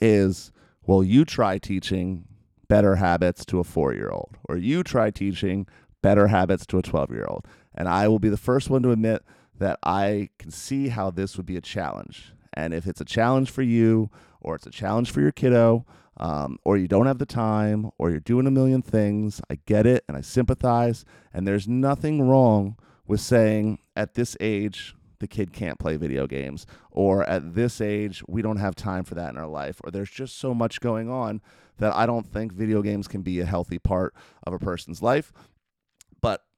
[0.00, 0.52] is,
[0.86, 2.24] well, you try teaching
[2.68, 5.66] better habits to a four year old, or you try teaching
[6.02, 7.46] better habits to a 12 year old.
[7.74, 9.22] And I will be the first one to admit
[9.58, 12.32] that I can see how this would be a challenge.
[12.52, 15.86] And if it's a challenge for you, or it's a challenge for your kiddo,
[16.18, 19.86] um, or you don't have the time, or you're doing a million things, I get
[19.86, 21.04] it and I sympathize.
[21.32, 26.66] And there's nothing wrong with saying at this age, the kid can't play video games,
[26.90, 30.10] or at this age, we don't have time for that in our life, or there's
[30.10, 31.40] just so much going on
[31.78, 35.32] that I don't think video games can be a healthy part of a person's life.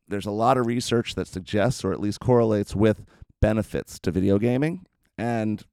[0.08, 3.04] There's a lot of research that suggests or at least correlates with
[3.40, 4.86] benefits to video gaming.
[5.16, 5.64] And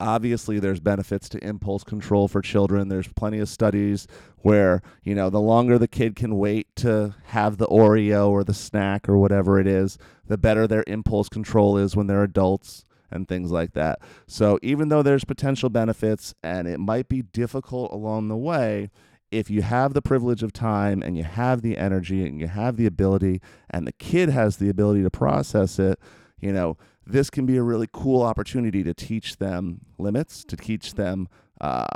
[0.00, 4.06] obviously there's benefits to impulse control for children there's plenty of studies
[4.38, 8.54] where you know the longer the kid can wait to have the oreo or the
[8.54, 13.28] snack or whatever it is the better their impulse control is when they're adults and
[13.28, 18.28] things like that so even though there's potential benefits and it might be difficult along
[18.28, 18.90] the way
[19.30, 22.76] if you have the privilege of time and you have the energy and you have
[22.76, 25.98] the ability and the kid has the ability to process it,
[26.40, 30.94] you know, this can be a really cool opportunity to teach them limits, to teach
[30.94, 31.28] them
[31.60, 31.86] uh,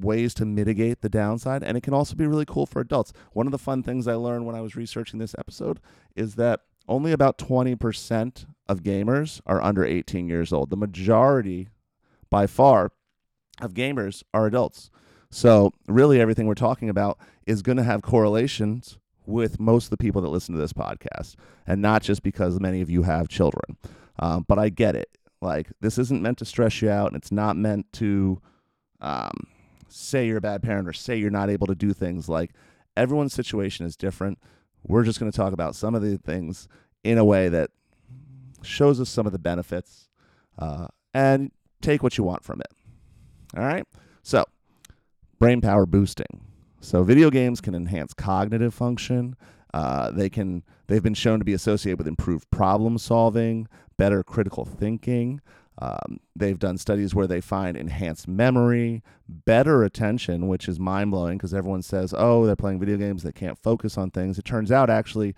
[0.00, 3.12] ways to mitigate the downside, and it can also be really cool for adults.
[3.32, 5.80] One of the fun things I learned when I was researching this episode
[6.16, 10.70] is that only about 20% of gamers are under 18 years old.
[10.70, 11.68] The majority,
[12.28, 12.92] by far,
[13.60, 14.90] of gamers are adults.
[15.34, 19.96] So, really, everything we're talking about is going to have correlations with most of the
[19.96, 23.78] people that listen to this podcast, and not just because many of you have children.
[24.18, 25.08] Um, but I get it.
[25.40, 28.42] Like, this isn't meant to stress you out, and it's not meant to
[29.00, 29.46] um,
[29.88, 32.28] say you're a bad parent or say you're not able to do things.
[32.28, 32.50] Like,
[32.94, 34.38] everyone's situation is different.
[34.82, 36.68] We're just going to talk about some of the things
[37.04, 37.70] in a way that
[38.60, 40.10] shows us some of the benefits
[40.58, 42.70] uh, and take what you want from it.
[43.56, 43.86] All right.
[44.22, 44.44] So,
[45.42, 46.40] brain power boosting.
[46.80, 49.34] So, video games can enhance cognitive function.
[49.74, 50.62] Uh, they can.
[50.86, 55.40] They've been shown to be associated with improved problem solving, better critical thinking.
[55.78, 61.38] Um, they've done studies where they find enhanced memory, better attention, which is mind blowing
[61.38, 64.38] because everyone says, oh, they're playing video games, they can't focus on things.
[64.38, 65.34] It turns out actually,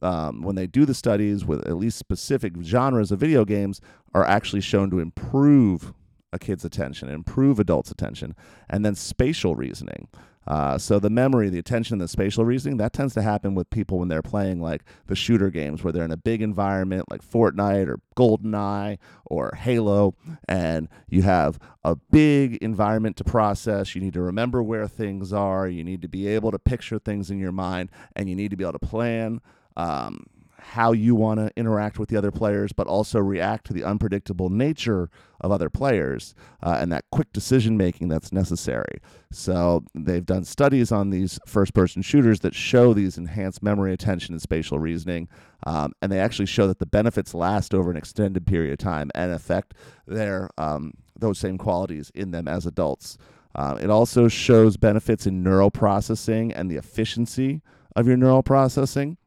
[0.00, 3.82] um, when they do the studies with at least specific genres of video games,
[4.14, 5.92] are actually shown to improve
[6.32, 8.34] a kid's attention, improve adults' attention,
[8.68, 10.08] and then spatial reasoning.
[10.46, 13.98] Uh, so the memory, the attention, the spatial reasoning that tends to happen with people
[13.98, 17.86] when they're playing like the shooter games where they're in a big environment like Fortnite
[17.86, 20.14] or GoldenEye or Halo,
[20.48, 23.94] and you have a big environment to process.
[23.94, 25.68] You need to remember where things are.
[25.68, 28.56] You need to be able to picture things in your mind, and you need to
[28.56, 29.40] be able to plan.
[29.76, 30.26] Um,
[30.62, 34.48] how you want to interact with the other players, but also react to the unpredictable
[34.48, 39.00] nature of other players uh, and that quick decision making that's necessary.
[39.32, 44.34] So they've done studies on these first person shooters that show these enhanced memory, attention,
[44.34, 45.28] and spatial reasoning.
[45.66, 49.10] Um, and they actually show that the benefits last over an extended period of time
[49.14, 49.74] and affect
[50.06, 53.18] their um, those same qualities in them as adults.
[53.54, 57.60] Uh, it also shows benefits in neural processing and the efficiency
[57.94, 59.18] of your neural processing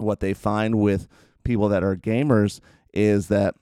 [0.00, 1.08] what they find with
[1.44, 2.60] people that are gamers
[2.92, 3.54] is that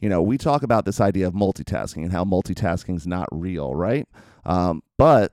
[0.00, 3.74] you know we talk about this idea of multitasking and how multitasking is not real
[3.74, 4.08] right?
[4.44, 5.32] Um, but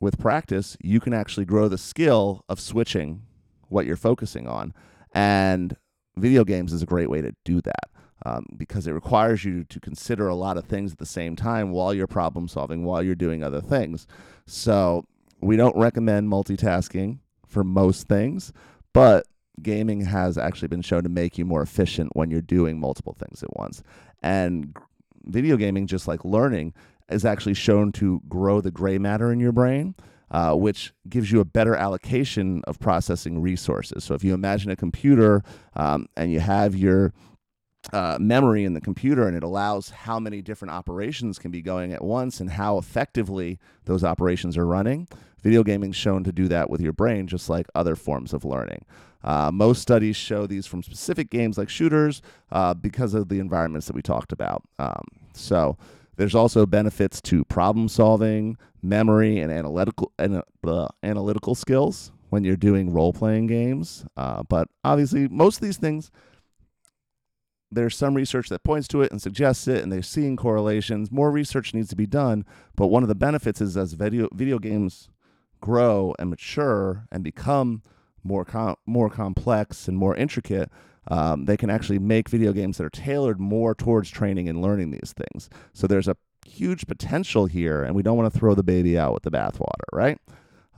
[0.00, 3.22] with practice you can actually grow the skill of switching
[3.68, 4.72] what you're focusing on.
[5.12, 5.76] And
[6.16, 7.90] video games is a great way to do that
[8.24, 11.70] um, because it requires you to consider a lot of things at the same time
[11.70, 14.06] while you're problem solving while you're doing other things.
[14.46, 15.04] So
[15.40, 18.52] we don't recommend multitasking for most things
[18.94, 19.26] but
[19.62, 23.42] gaming has actually been shown to make you more efficient when you're doing multiple things
[23.42, 23.82] at once.
[24.22, 24.76] And
[25.24, 26.74] video gaming, just like learning,
[27.08, 29.94] is actually shown to grow the gray matter in your brain.
[30.30, 34.02] Uh, which gives you a better allocation of processing resources.
[34.02, 35.44] So, if you imagine a computer
[35.76, 37.12] um, and you have your
[37.92, 41.92] uh, memory in the computer and it allows how many different operations can be going
[41.92, 45.06] at once and how effectively those operations are running.
[45.42, 48.84] Video gaming shown to do that with your brain, just like other forms of learning.
[49.22, 53.86] Uh, most studies show these from specific games like shooters uh, because of the environments
[53.86, 54.62] that we talked about.
[54.78, 55.02] Um,
[55.34, 55.76] so
[56.16, 62.56] there's also benefits to problem solving, memory, and analytical and uh, analytical skills when you're
[62.56, 64.04] doing role playing games.
[64.16, 66.10] Uh, but obviously, most of these things.
[67.74, 71.10] There's some research that points to it and suggests it, and they're seeing correlations.
[71.10, 72.44] More research needs to be done,
[72.76, 75.08] but one of the benefits is as video video games
[75.60, 77.82] grow and mature and become
[78.22, 80.70] more com- more complex and more intricate,
[81.08, 84.90] um, they can actually make video games that are tailored more towards training and learning
[84.90, 85.50] these things.
[85.72, 89.14] So there's a huge potential here, and we don't want to throw the baby out
[89.14, 90.18] with the bathwater, right?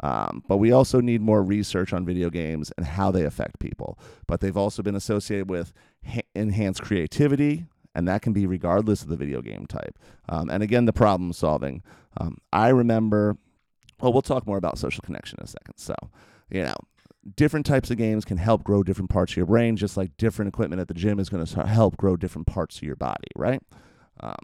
[0.02, 3.98] Um, but we also need more research on video games and how they affect people.
[4.26, 5.72] But they've also been associated with
[6.06, 9.98] ha- enhanced creativity, and that can be regardless of the video game type.
[10.28, 11.82] Um, and again, the problem solving.
[12.18, 13.36] Um, I remember,
[14.00, 15.74] well, we'll talk more about social connection in a second.
[15.76, 15.94] So,
[16.50, 16.74] you know,
[17.34, 20.48] different types of games can help grow different parts of your brain, just like different
[20.48, 23.60] equipment at the gym is going to help grow different parts of your body, right?
[24.20, 24.36] Um,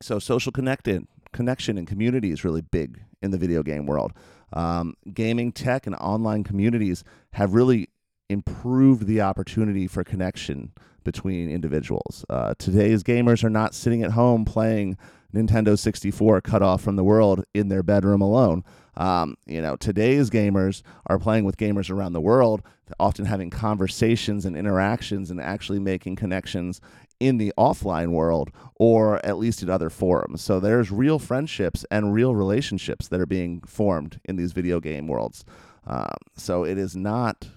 [0.00, 4.12] so social connected connection and community is really big in the video game world.
[4.52, 7.88] Um, gaming tech and online communities have really
[8.28, 10.72] improved the opportunity for connection
[11.04, 12.24] between individuals.
[12.28, 14.96] Uh, today's gamers are not sitting at home playing
[15.34, 18.64] Nintendo 64 cut off from the world in their bedroom alone.
[18.96, 22.62] Um, you know, today's gamers are playing with gamers around the world,
[22.98, 26.80] often having conversations and interactions and actually making connections
[27.20, 30.40] in the offline world or at least in other forums.
[30.42, 35.06] So there's real friendships and real relationships that are being formed in these video game
[35.06, 35.44] worlds.
[35.86, 37.48] Uh, so it is not,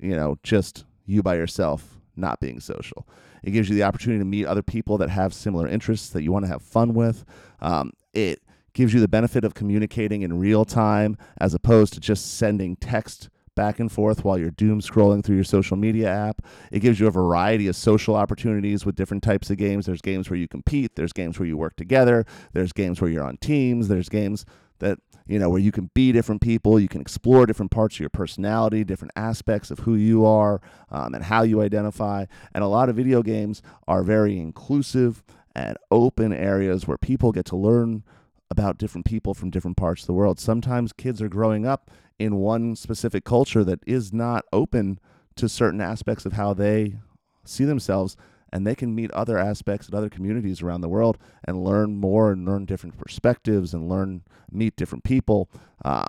[0.00, 3.06] you know, just you by yourself not being social.
[3.42, 6.32] It gives you the opportunity to meet other people that have similar interests that you
[6.32, 7.24] want to have fun with.
[7.60, 8.42] Um, it
[8.72, 13.28] gives you the benefit of communicating in real time as opposed to just sending text
[13.56, 16.42] back and forth while you're doom scrolling through your social media app.
[16.70, 19.86] It gives you a variety of social opportunities with different types of games.
[19.86, 23.24] There's games where you compete, there's games where you work together, there's games where you're
[23.24, 24.44] on teams, there's games
[24.78, 28.00] that you know where you can be different people you can explore different parts of
[28.00, 30.60] your personality different aspects of who you are
[30.90, 32.26] um, and how you identify.
[32.54, 35.22] And a lot of video games are very inclusive
[35.54, 38.04] and open areas where people get to learn
[38.50, 40.40] about different people from different parts of the world.
[40.40, 44.98] Sometimes kids are growing up in one specific culture that is not open
[45.36, 46.96] to certain aspects of how they
[47.44, 48.16] see themselves
[48.52, 52.32] and they can meet other aspects and other communities around the world and learn more
[52.32, 55.48] and learn different perspectives and learn meet different people
[55.84, 56.06] um,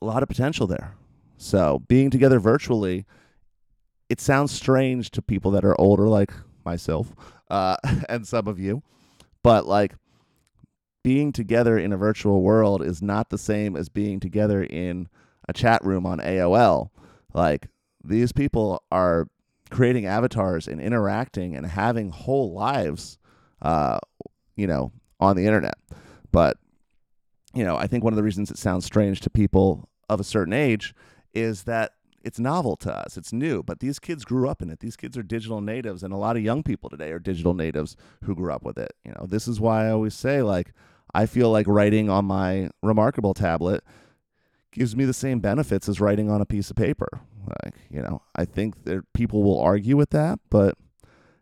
[0.00, 0.94] a lot of potential there
[1.36, 3.04] so being together virtually
[4.08, 6.32] it sounds strange to people that are older like
[6.64, 7.14] myself
[7.50, 7.76] uh,
[8.08, 8.82] and some of you
[9.42, 9.94] but like
[11.02, 15.08] being together in a virtual world is not the same as being together in
[15.48, 16.90] a chat room on AOL.
[17.32, 17.68] Like
[18.04, 19.28] these people are
[19.70, 23.18] creating avatars and interacting and having whole lives,
[23.62, 23.98] uh,
[24.56, 25.74] you know, on the internet.
[26.32, 26.56] But
[27.54, 30.24] you know, I think one of the reasons it sounds strange to people of a
[30.24, 30.94] certain age
[31.34, 31.92] is that
[32.22, 33.16] it's novel to us.
[33.16, 34.80] It's new, but these kids grew up in it.
[34.80, 37.96] These kids are digital natives, and a lot of young people today are digital natives
[38.24, 38.92] who grew up with it.
[39.04, 40.72] You know, this is why I always say, like,
[41.14, 43.82] I feel like writing on my Remarkable tablet
[44.70, 47.20] gives me the same benefits as writing on a piece of paper.
[47.46, 50.76] Like, you know, I think that people will argue with that, but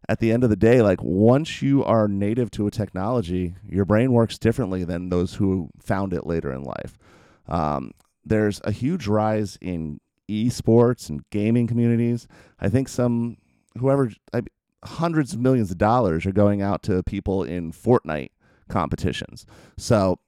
[0.09, 3.85] at the end of the day, like once you are native to a technology, your
[3.85, 6.99] brain works differently than those who found it later in life.
[7.47, 7.93] Um,
[8.25, 12.27] there's a huge rise in esports and gaming communities.
[12.59, 13.37] I think some
[13.79, 14.43] whoever I,
[14.85, 18.31] hundreds of millions of dollars are going out to people in Fortnite
[18.69, 19.47] competitions.
[19.77, 20.19] So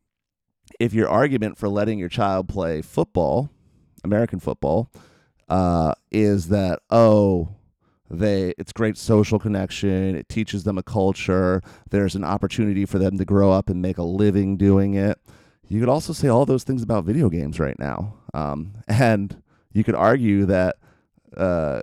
[0.78, 3.50] if your argument for letting your child play football,
[4.04, 4.90] American football,
[5.50, 7.48] uh, is that oh
[8.10, 10.16] they it's great social connection.
[10.16, 11.62] It teaches them a culture.
[11.90, 15.18] There's an opportunity for them to grow up and make a living doing it.
[15.68, 18.14] You could also say all those things about video games right now.
[18.34, 19.40] Um, and
[19.72, 20.76] you could argue that
[21.36, 21.82] uh,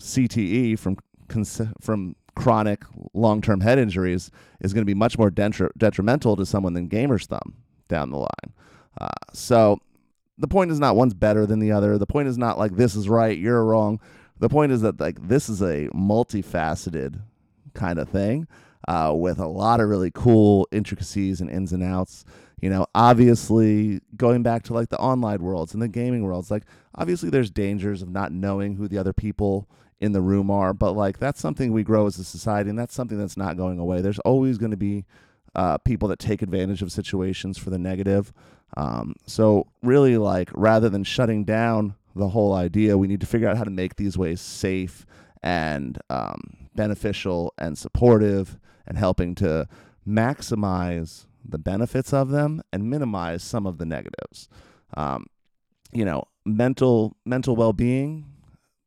[0.00, 0.98] CTE from
[1.80, 2.84] from chronic
[3.14, 4.30] long-term head injuries
[4.60, 7.56] is going to be much more detri- detrimental to someone than gamer's thumb
[7.88, 8.52] down the line.
[9.00, 9.80] Uh, so
[10.38, 11.98] the point is not one's better than the other.
[11.98, 14.00] The point is not like this is right, you're wrong.
[14.38, 17.20] The point is that like this is a multifaceted
[17.74, 18.46] kind of thing
[18.88, 22.24] uh, with a lot of really cool intricacies and ins and outs.
[22.60, 26.64] You know, obviously going back to like the online worlds and the gaming worlds, like
[26.94, 29.68] obviously there's dangers of not knowing who the other people
[30.00, 32.94] in the room are, but like that's something we grow as a society, and that's
[32.94, 34.00] something that's not going away.
[34.00, 35.04] There's always going to be
[35.54, 38.32] uh, people that take advantage of situations for the negative.
[38.76, 43.48] Um, so really, like rather than shutting down the whole idea, we need to figure
[43.48, 45.06] out how to make these ways safe
[45.42, 49.68] and um, beneficial and supportive, and helping to
[50.06, 54.48] maximize the benefits of them and minimize some of the negatives.
[54.96, 55.26] Um,
[55.92, 58.26] you know, mental mental well being,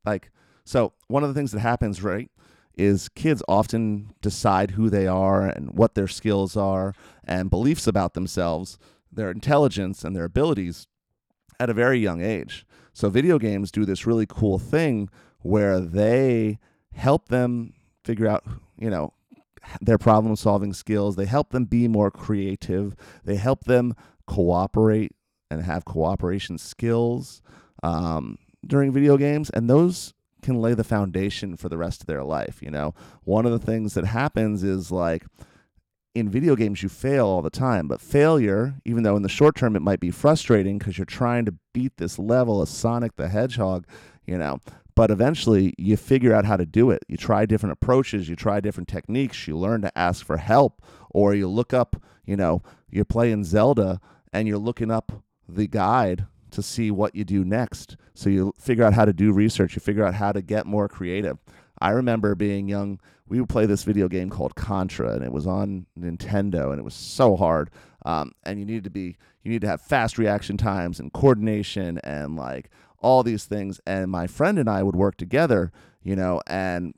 [0.05, 0.31] like
[0.65, 2.29] so one of the things that happens, right,
[2.77, 8.13] is kids often decide who they are and what their skills are and beliefs about
[8.13, 8.77] themselves,
[9.11, 10.87] their intelligence and their abilities
[11.59, 12.65] at a very young age.
[12.93, 16.59] So video games do this really cool thing where they
[16.93, 18.43] help them figure out,
[18.77, 19.13] you know,
[19.81, 21.15] their problem solving skills.
[21.15, 22.95] They help them be more creative.
[23.23, 23.93] They help them
[24.25, 25.11] cooperate
[25.51, 27.41] and have cooperation skills
[27.83, 29.49] um, during video games.
[29.49, 32.59] And those can lay the foundation for the rest of their life.
[32.61, 32.93] You know,
[33.23, 35.25] one of the things that happens is like
[36.15, 39.55] in video games, you fail all the time, but failure, even though in the short
[39.55, 43.29] term it might be frustrating because you're trying to beat this level of Sonic the
[43.29, 43.85] Hedgehog,
[44.25, 44.59] you know,
[44.95, 47.03] but eventually you figure out how to do it.
[47.07, 50.81] You try different approaches, you try different techniques, you learn to ask for help,
[51.11, 51.95] or you look up,
[52.25, 54.01] you know, you're playing Zelda
[54.33, 57.95] and you're looking up the guide to see what you do next.
[58.13, 60.87] So you figure out how to do research, you figure out how to get more
[60.87, 61.37] creative.
[61.81, 65.47] I remember being young, we would play this video game called Contra, and it was
[65.47, 67.69] on Nintendo, and it was so hard.
[68.05, 71.99] Um, and you needed to be, you need to have fast reaction times and coordination
[71.99, 72.69] and like
[73.01, 73.79] all these things.
[73.85, 75.71] And my friend and I would work together,
[76.01, 76.93] you know, and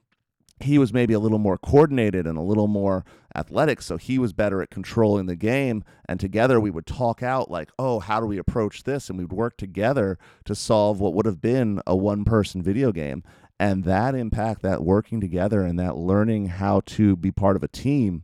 [0.64, 3.04] he was maybe a little more coordinated and a little more
[3.36, 7.50] athletic so he was better at controlling the game and together we would talk out
[7.50, 11.26] like oh how do we approach this and we'd work together to solve what would
[11.26, 13.24] have been a one person video game
[13.62, 17.68] and that impact that working together and that learning how to be part of a
[17.68, 18.24] team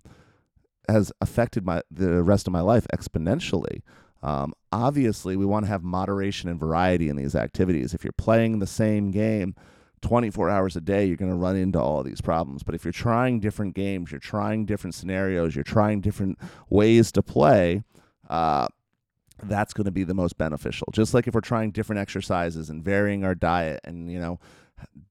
[0.89, 3.83] has affected my the rest of my life exponentially.
[4.23, 7.93] Um, obviously, we want to have moderation and variety in these activities.
[7.93, 9.53] If you're playing the same game
[10.01, 12.63] 24 hours a day, you're going to run into all these problems.
[12.63, 17.21] But if you're trying different games, you're trying different scenarios, you're trying different ways to
[17.21, 17.83] play,
[18.27, 18.69] uh,
[19.43, 20.87] that's going to be the most beneficial.
[20.93, 24.39] Just like if we're trying different exercises and varying our diet and, you know,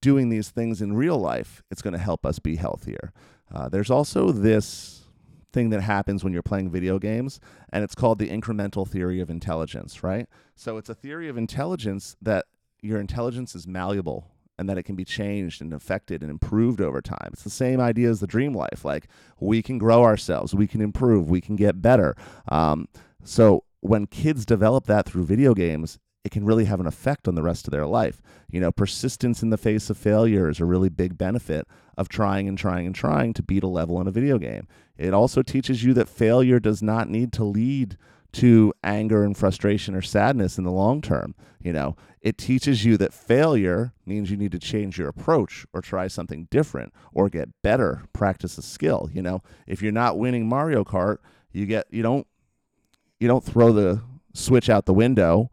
[0.00, 3.12] doing these things in real life, it's going to help us be healthier.
[3.52, 5.04] Uh, there's also this
[5.52, 7.40] thing that happens when you're playing video games,
[7.72, 10.28] and it's called the incremental theory of intelligence, right?
[10.54, 12.44] So it's a theory of intelligence that
[12.82, 17.00] your intelligence is malleable and that it can be changed and affected and improved over
[17.00, 17.30] time.
[17.32, 18.84] It's the same idea as the dream life.
[18.84, 19.08] Like
[19.38, 22.16] we can grow ourselves, we can improve, we can get better.
[22.48, 22.88] Um,
[23.22, 27.36] so when kids develop that through video games, it can really have an effect on
[27.36, 28.20] the rest of their life.
[28.50, 32.48] You know, persistence in the face of failure is a really big benefit of trying
[32.48, 34.66] and trying and trying to beat a level in a video game.
[34.98, 37.96] It also teaches you that failure does not need to lead
[38.32, 41.36] to anger and frustration or sadness in the long term.
[41.62, 45.80] You know, it teaches you that failure means you need to change your approach or
[45.80, 49.08] try something different or get better, practice a skill.
[49.12, 51.18] You know, if you're not winning Mario Kart,
[51.52, 52.26] you get you don't
[53.20, 54.02] you don't throw the
[54.34, 55.52] switch out the window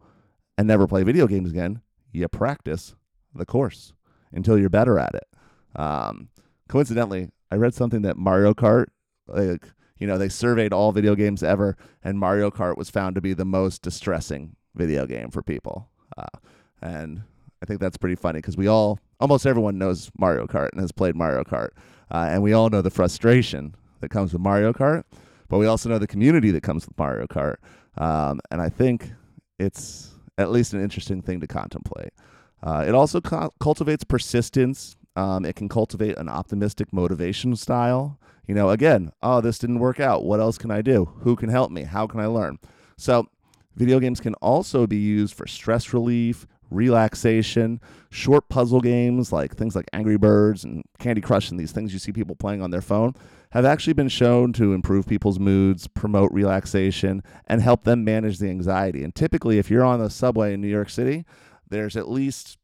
[0.57, 1.81] and never play video games again.
[2.11, 2.95] You practice
[3.33, 3.93] the course
[4.31, 5.27] until you're better at it.
[5.75, 6.29] Um,
[6.67, 8.87] coincidentally, I read something that Mario Kart,
[9.27, 13.21] like, you know, they surveyed all video games ever, and Mario Kart was found to
[13.21, 15.89] be the most distressing video game for people.
[16.17, 16.39] Uh,
[16.81, 17.23] and
[17.61, 20.91] I think that's pretty funny because we all, almost everyone knows Mario Kart and has
[20.91, 21.69] played Mario Kart.
[22.11, 25.03] Uh, and we all know the frustration that comes with Mario Kart,
[25.47, 27.55] but we also know the community that comes with Mario Kart.
[27.97, 29.11] Um, and I think
[29.59, 32.13] it's at least an interesting thing to contemplate.
[32.61, 34.95] Uh, it also cu- cultivates persistence.
[35.15, 38.19] Um, it can cultivate an optimistic motivation style.
[38.47, 40.23] You know, again, oh, this didn't work out.
[40.23, 41.05] What else can I do?
[41.21, 41.83] Who can help me?
[41.83, 42.59] How can I learn?
[42.97, 43.27] So,
[43.75, 47.79] video games can also be used for stress relief, relaxation,
[48.09, 51.99] short puzzle games like things like Angry Birds and Candy Crush and these things you
[51.99, 53.13] see people playing on their phone
[53.53, 58.49] have actually been shown to improve people's moods, promote relaxation, and help them manage the
[58.49, 59.03] anxiety.
[59.03, 61.23] And typically, if you're on the subway in New York City,
[61.69, 62.57] there's at least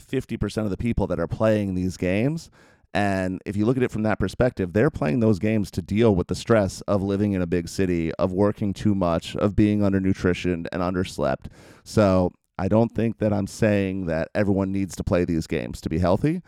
[0.00, 2.50] 50% of the people that are playing these games.
[2.94, 6.14] And if you look at it from that perspective, they're playing those games to deal
[6.14, 9.80] with the stress of living in a big city, of working too much, of being
[9.80, 11.48] undernutritioned and underslept.
[11.84, 15.90] So I don't think that I'm saying that everyone needs to play these games to
[15.90, 16.40] be healthy,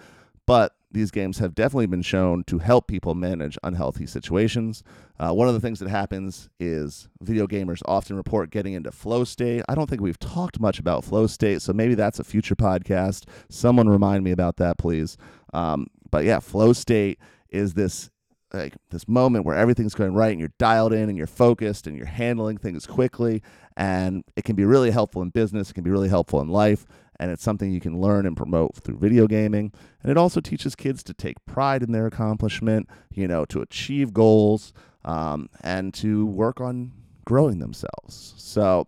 [0.46, 4.84] but these games have definitely been shown to help people manage unhealthy situations.
[5.18, 9.24] Uh, one of the things that happens is video gamers often report getting into flow
[9.24, 9.64] state.
[9.68, 13.24] I don't think we've talked much about flow state, so maybe that's a future podcast.
[13.50, 15.16] Someone remind me about that, please.
[15.52, 17.18] Um, but yeah, flow state
[17.50, 18.10] is this
[18.52, 21.96] like this moment where everything's going right and you're dialed in and you're focused and
[21.96, 23.42] you're handling things quickly
[23.76, 26.86] and it can be really helpful in business it can be really helpful in life
[27.18, 29.72] and it's something you can learn and promote through video gaming.
[30.02, 34.12] And it also teaches kids to take pride in their accomplishment, you know, to achieve
[34.12, 34.72] goals,
[35.04, 36.92] um, and to work on
[37.24, 38.34] growing themselves.
[38.36, 38.86] So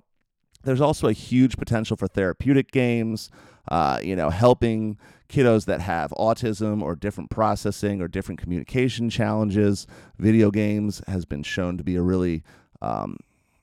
[0.64, 3.30] there's also a huge potential for therapeutic games,
[3.68, 4.98] uh, you know, helping
[5.28, 9.86] kiddos that have autism or different processing or different communication challenges.
[10.18, 12.42] Video games has been shown to be a really
[12.80, 13.16] um,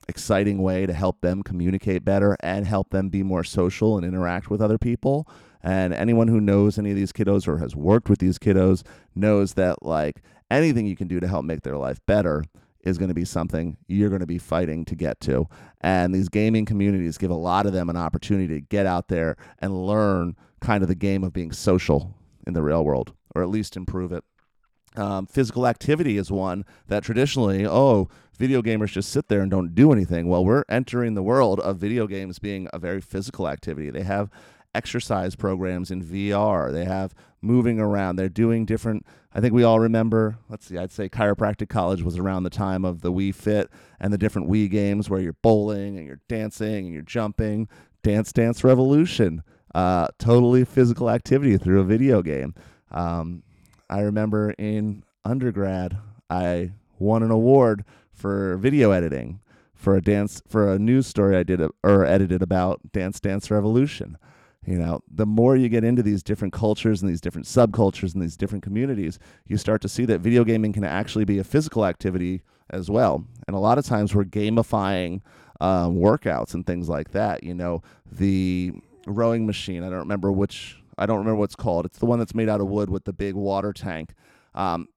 [0.08, 4.50] exciting way to help them communicate better and help them be more social and interact
[4.50, 5.28] with other people.
[5.62, 8.82] And anyone who knows any of these kiddos or has worked with these kiddos
[9.14, 12.44] knows that like anything you can do to help make their life better
[12.84, 15.48] is going to be something you're going to be fighting to get to.
[15.80, 19.36] And these gaming communities give a lot of them an opportunity to get out there
[19.58, 22.14] and learn kind of the game of being social
[22.46, 24.22] in the real world, or at least improve it.
[24.96, 29.74] Um, physical activity is one that traditionally, oh, video gamers just sit there and don't
[29.74, 30.28] do anything.
[30.28, 33.90] Well, we're entering the world of video games being a very physical activity.
[33.90, 34.30] They have
[34.74, 36.72] exercise programs in VR.
[36.72, 38.16] They have moving around.
[38.16, 39.06] They're doing different.
[39.32, 40.38] I think we all remember.
[40.48, 40.78] Let's see.
[40.78, 43.70] I'd say chiropractic college was around the time of the Wii Fit
[44.00, 47.68] and the different Wii games where you're bowling and you're dancing and you're jumping.
[48.02, 49.42] Dance Dance Revolution.
[49.74, 52.54] Uh, totally physical activity through a video game.
[52.92, 53.42] Um,
[53.88, 55.98] I remember in undergrad,
[56.30, 59.40] I won an award for video editing
[59.74, 64.16] for a dance for a news story I did or edited about Dance Dance Revolution.
[64.66, 68.22] You know, the more you get into these different cultures and these different subcultures and
[68.22, 71.84] these different communities, you start to see that video gaming can actually be a physical
[71.84, 73.24] activity as well.
[73.46, 75.20] And a lot of times we're gamifying
[75.60, 77.44] um, workouts and things like that.
[77.44, 78.72] You know, the
[79.06, 79.82] rowing machine.
[79.82, 80.80] I don't remember which.
[80.98, 81.86] I don't remember what's called.
[81.86, 84.14] It's the one that's made out of wood with the big water tank.
[84.54, 84.88] Um,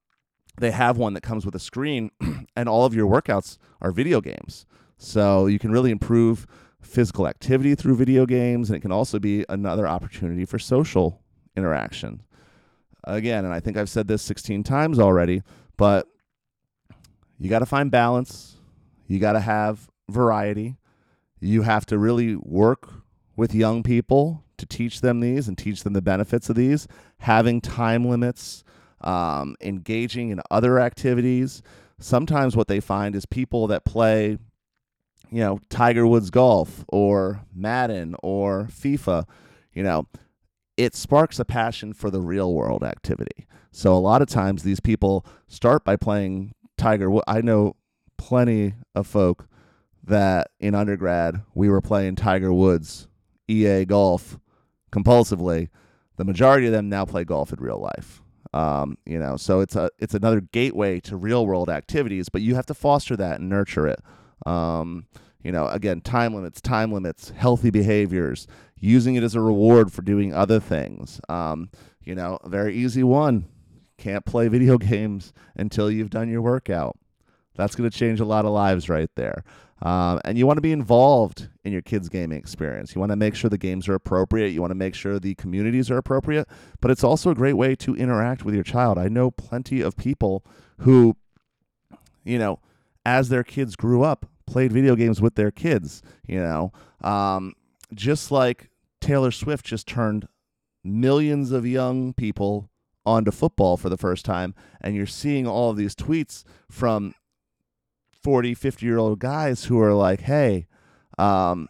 [0.60, 2.12] they have one that comes with a screen,
[2.56, 4.66] and all of your workouts are video games.
[4.98, 6.48] So you can really improve
[6.82, 11.22] physical activity through video games, and it can also be another opportunity for social
[11.56, 12.24] interaction.
[13.04, 15.44] Again, and I think I've said this 16 times already,
[15.78, 16.08] but
[17.40, 18.58] you got to find balance.
[19.08, 20.78] You got to have variety.
[21.40, 22.90] You have to really work
[23.36, 26.88] with young people to teach them these and teach them the benefits of these,
[27.20, 28.64] having time limits,
[29.02, 31.62] um, engaging in other activities.
[32.00, 34.38] Sometimes what they find is people that play,
[35.30, 39.26] you know, Tiger Woods golf or Madden or FIFA,
[39.74, 40.08] you know,
[40.78, 43.48] it sparks a passion for the real world activity.
[43.72, 47.12] So a lot of times these people start by playing Tiger.
[47.28, 47.76] I know
[48.18, 49.48] plenty of folk
[50.04, 53.08] that in undergrad we were playing Tiger Woods
[53.48, 54.40] EA golf
[54.98, 55.70] compulsively.
[56.18, 58.22] The majority of them now play golf in real life.
[58.54, 62.56] Um, you know, so it's a it's another gateway to real world activities, but you
[62.56, 64.00] have to foster that and nurture it.
[64.46, 65.06] Um,
[65.44, 68.48] you know, again, time limits, time limits, healthy behaviors,
[68.80, 71.22] using it as a reward for doing other things.
[71.30, 71.70] Um,
[72.02, 73.46] you know, a very easy one.
[73.98, 76.98] Can't play video games until you've done your workout.
[77.56, 79.44] That's going to change a lot of lives right there.
[79.82, 82.96] Um, and you want to be involved in your kids' gaming experience.
[82.96, 84.50] You want to make sure the games are appropriate.
[84.50, 86.48] You want to make sure the communities are appropriate.
[86.82, 88.98] But it's also a great way to interact with your child.
[88.98, 90.44] I know plenty of people
[90.80, 91.16] who,
[92.24, 92.60] you know,
[93.06, 96.02] as their kids grew up, played video games with their kids.
[96.26, 96.72] You know,
[97.02, 97.54] um,
[97.94, 98.70] just like
[99.00, 100.28] Taylor Swift just turned
[100.84, 102.70] millions of young people
[103.06, 107.14] onto football for the first time, and you're seeing all of these tweets from
[108.28, 110.68] 40, 50 year old guys who are like, hey,
[111.18, 111.70] um,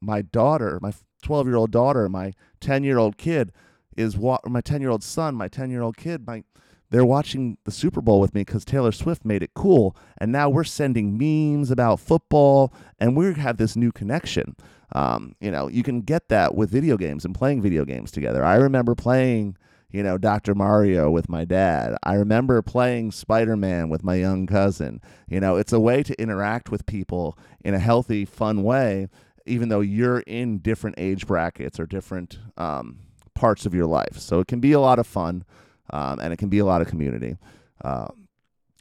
[0.00, 3.52] my daughter, my 12 year old daughter, my 10 year old kid
[3.96, 6.42] is wa- my 10 year old son, my 10 year old kid, my
[6.90, 9.96] they're watching the Super Bowl with me because Taylor Swift made it cool.
[10.16, 14.56] And now we're sending memes about football and we have this new connection.
[14.96, 18.44] Um, you know, you can get that with video games and playing video games together.
[18.44, 19.56] I remember playing
[19.90, 20.54] you know, Dr.
[20.54, 21.96] Mario with my dad.
[22.02, 25.00] I remember playing Spider Man with my young cousin.
[25.28, 29.08] You know, it's a way to interact with people in a healthy, fun way,
[29.46, 32.98] even though you're in different age brackets or different um,
[33.34, 34.18] parts of your life.
[34.18, 35.44] So it can be a lot of fun
[35.90, 37.36] um, and it can be a lot of community.
[37.82, 38.08] Uh,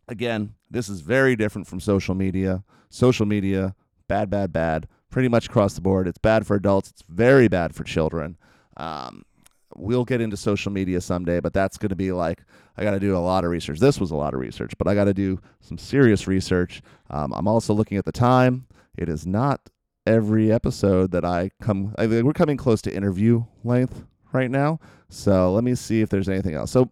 [0.10, 2.64] again, this is very different from social media.
[2.90, 3.76] Social media,
[4.08, 6.08] bad, bad, bad, pretty much across the board.
[6.08, 8.38] It's bad for adults, it's very bad for children.
[8.76, 9.24] Um,
[9.78, 12.44] we'll get into social media someday, but that's going to be like
[12.78, 13.80] I got to do a lot of research.
[13.80, 16.82] This was a lot of research, but I got to do some serious research.
[17.10, 18.68] Um, I'm also looking at the time.
[18.98, 19.70] It is not
[20.06, 21.94] every episode that I come.
[21.98, 24.04] I we're coming close to interview length
[24.34, 26.72] right now, so let me see if there's anything else.
[26.72, 26.90] So,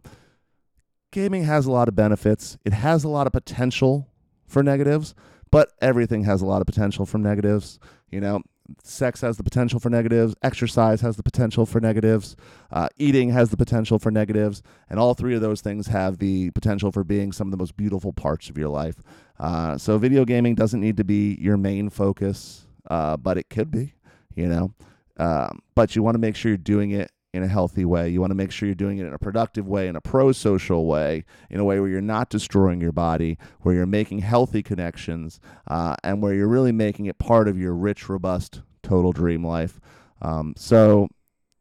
[1.12, 2.58] gaming has a lot of benefits.
[2.66, 4.10] It has a lot of potential
[4.48, 5.16] for negatives,
[5.52, 7.80] but everything has a lot of potential from negatives.
[8.12, 8.42] You know,
[8.84, 12.36] sex has the potential for negatives, exercise has the potential for negatives,
[12.72, 16.52] uh, eating has the potential for negatives, and all three of those things have the
[16.52, 19.02] potential for being some of the most beautiful parts of your life.
[19.40, 23.72] Uh, so, video gaming doesn't need to be your main focus, uh, but it could
[23.72, 23.94] be,
[24.34, 24.74] you know.
[25.18, 28.10] Um, but you want to make sure you're doing it in a healthy way.
[28.10, 30.32] You want to make sure you're doing it in a productive way, in a pro
[30.32, 34.64] social way, in a way where you're not destroying your body, where you're making healthy
[34.64, 39.46] connections, uh, and where you're really making it part of your rich, robust, total dream
[39.46, 39.80] life.
[40.22, 41.10] Um, so,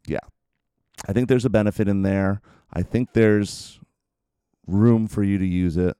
[0.06, 0.18] yeah,
[1.08, 2.40] I think there's a benefit in there.
[2.72, 3.80] I think there's
[4.66, 5.96] room for you to use it.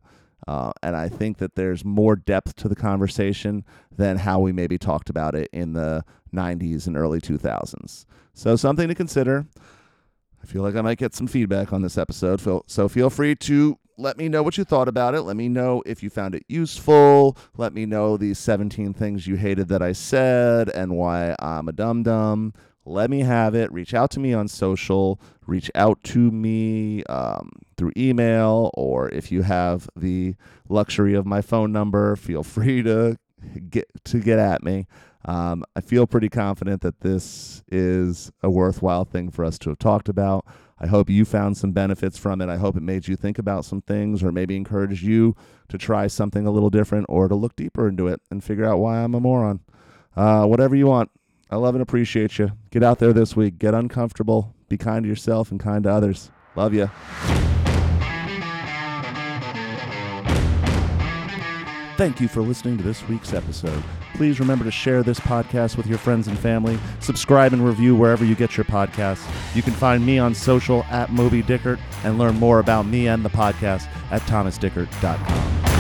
[0.47, 3.65] Uh, and I think that there's more depth to the conversation
[3.95, 8.05] than how we maybe talked about it in the 90s and early 2000s.
[8.35, 9.47] So, something to consider.
[10.43, 12.41] I feel like I might get some feedback on this episode.
[12.67, 15.23] So, feel free to let me know what you thought about it.
[15.23, 17.37] Let me know if you found it useful.
[17.57, 21.73] Let me know these 17 things you hated that I said and why I'm a
[21.73, 22.53] dum dum
[22.85, 23.73] let me have it.
[23.73, 25.21] Reach out to me on social.
[25.47, 30.35] Reach out to me um, through email, or if you have the
[30.69, 33.17] luxury of my phone number, feel free to
[33.69, 34.87] get to get at me.
[35.27, 39.79] Um, I feel pretty confident that this is a worthwhile thing for us to have
[39.79, 40.45] talked about.
[40.79, 42.49] I hope you found some benefits from it.
[42.49, 45.35] I hope it made you think about some things or maybe encouraged you
[45.69, 48.79] to try something a little different or to look deeper into it and figure out
[48.79, 49.61] why I'm a moron.
[50.15, 51.11] Uh, whatever you want.
[51.51, 52.53] I love and appreciate you.
[52.71, 53.59] Get out there this week.
[53.59, 54.55] Get uncomfortable.
[54.69, 56.31] Be kind to yourself and kind to others.
[56.57, 56.91] Love you.
[61.97, 63.83] Thank you for listening to this week's episode.
[64.15, 66.79] Please remember to share this podcast with your friends and family.
[67.01, 69.25] Subscribe and review wherever you get your podcasts.
[69.55, 73.25] You can find me on social at Moby Dickert and learn more about me and
[73.25, 75.74] the podcast at thomasdickert.com.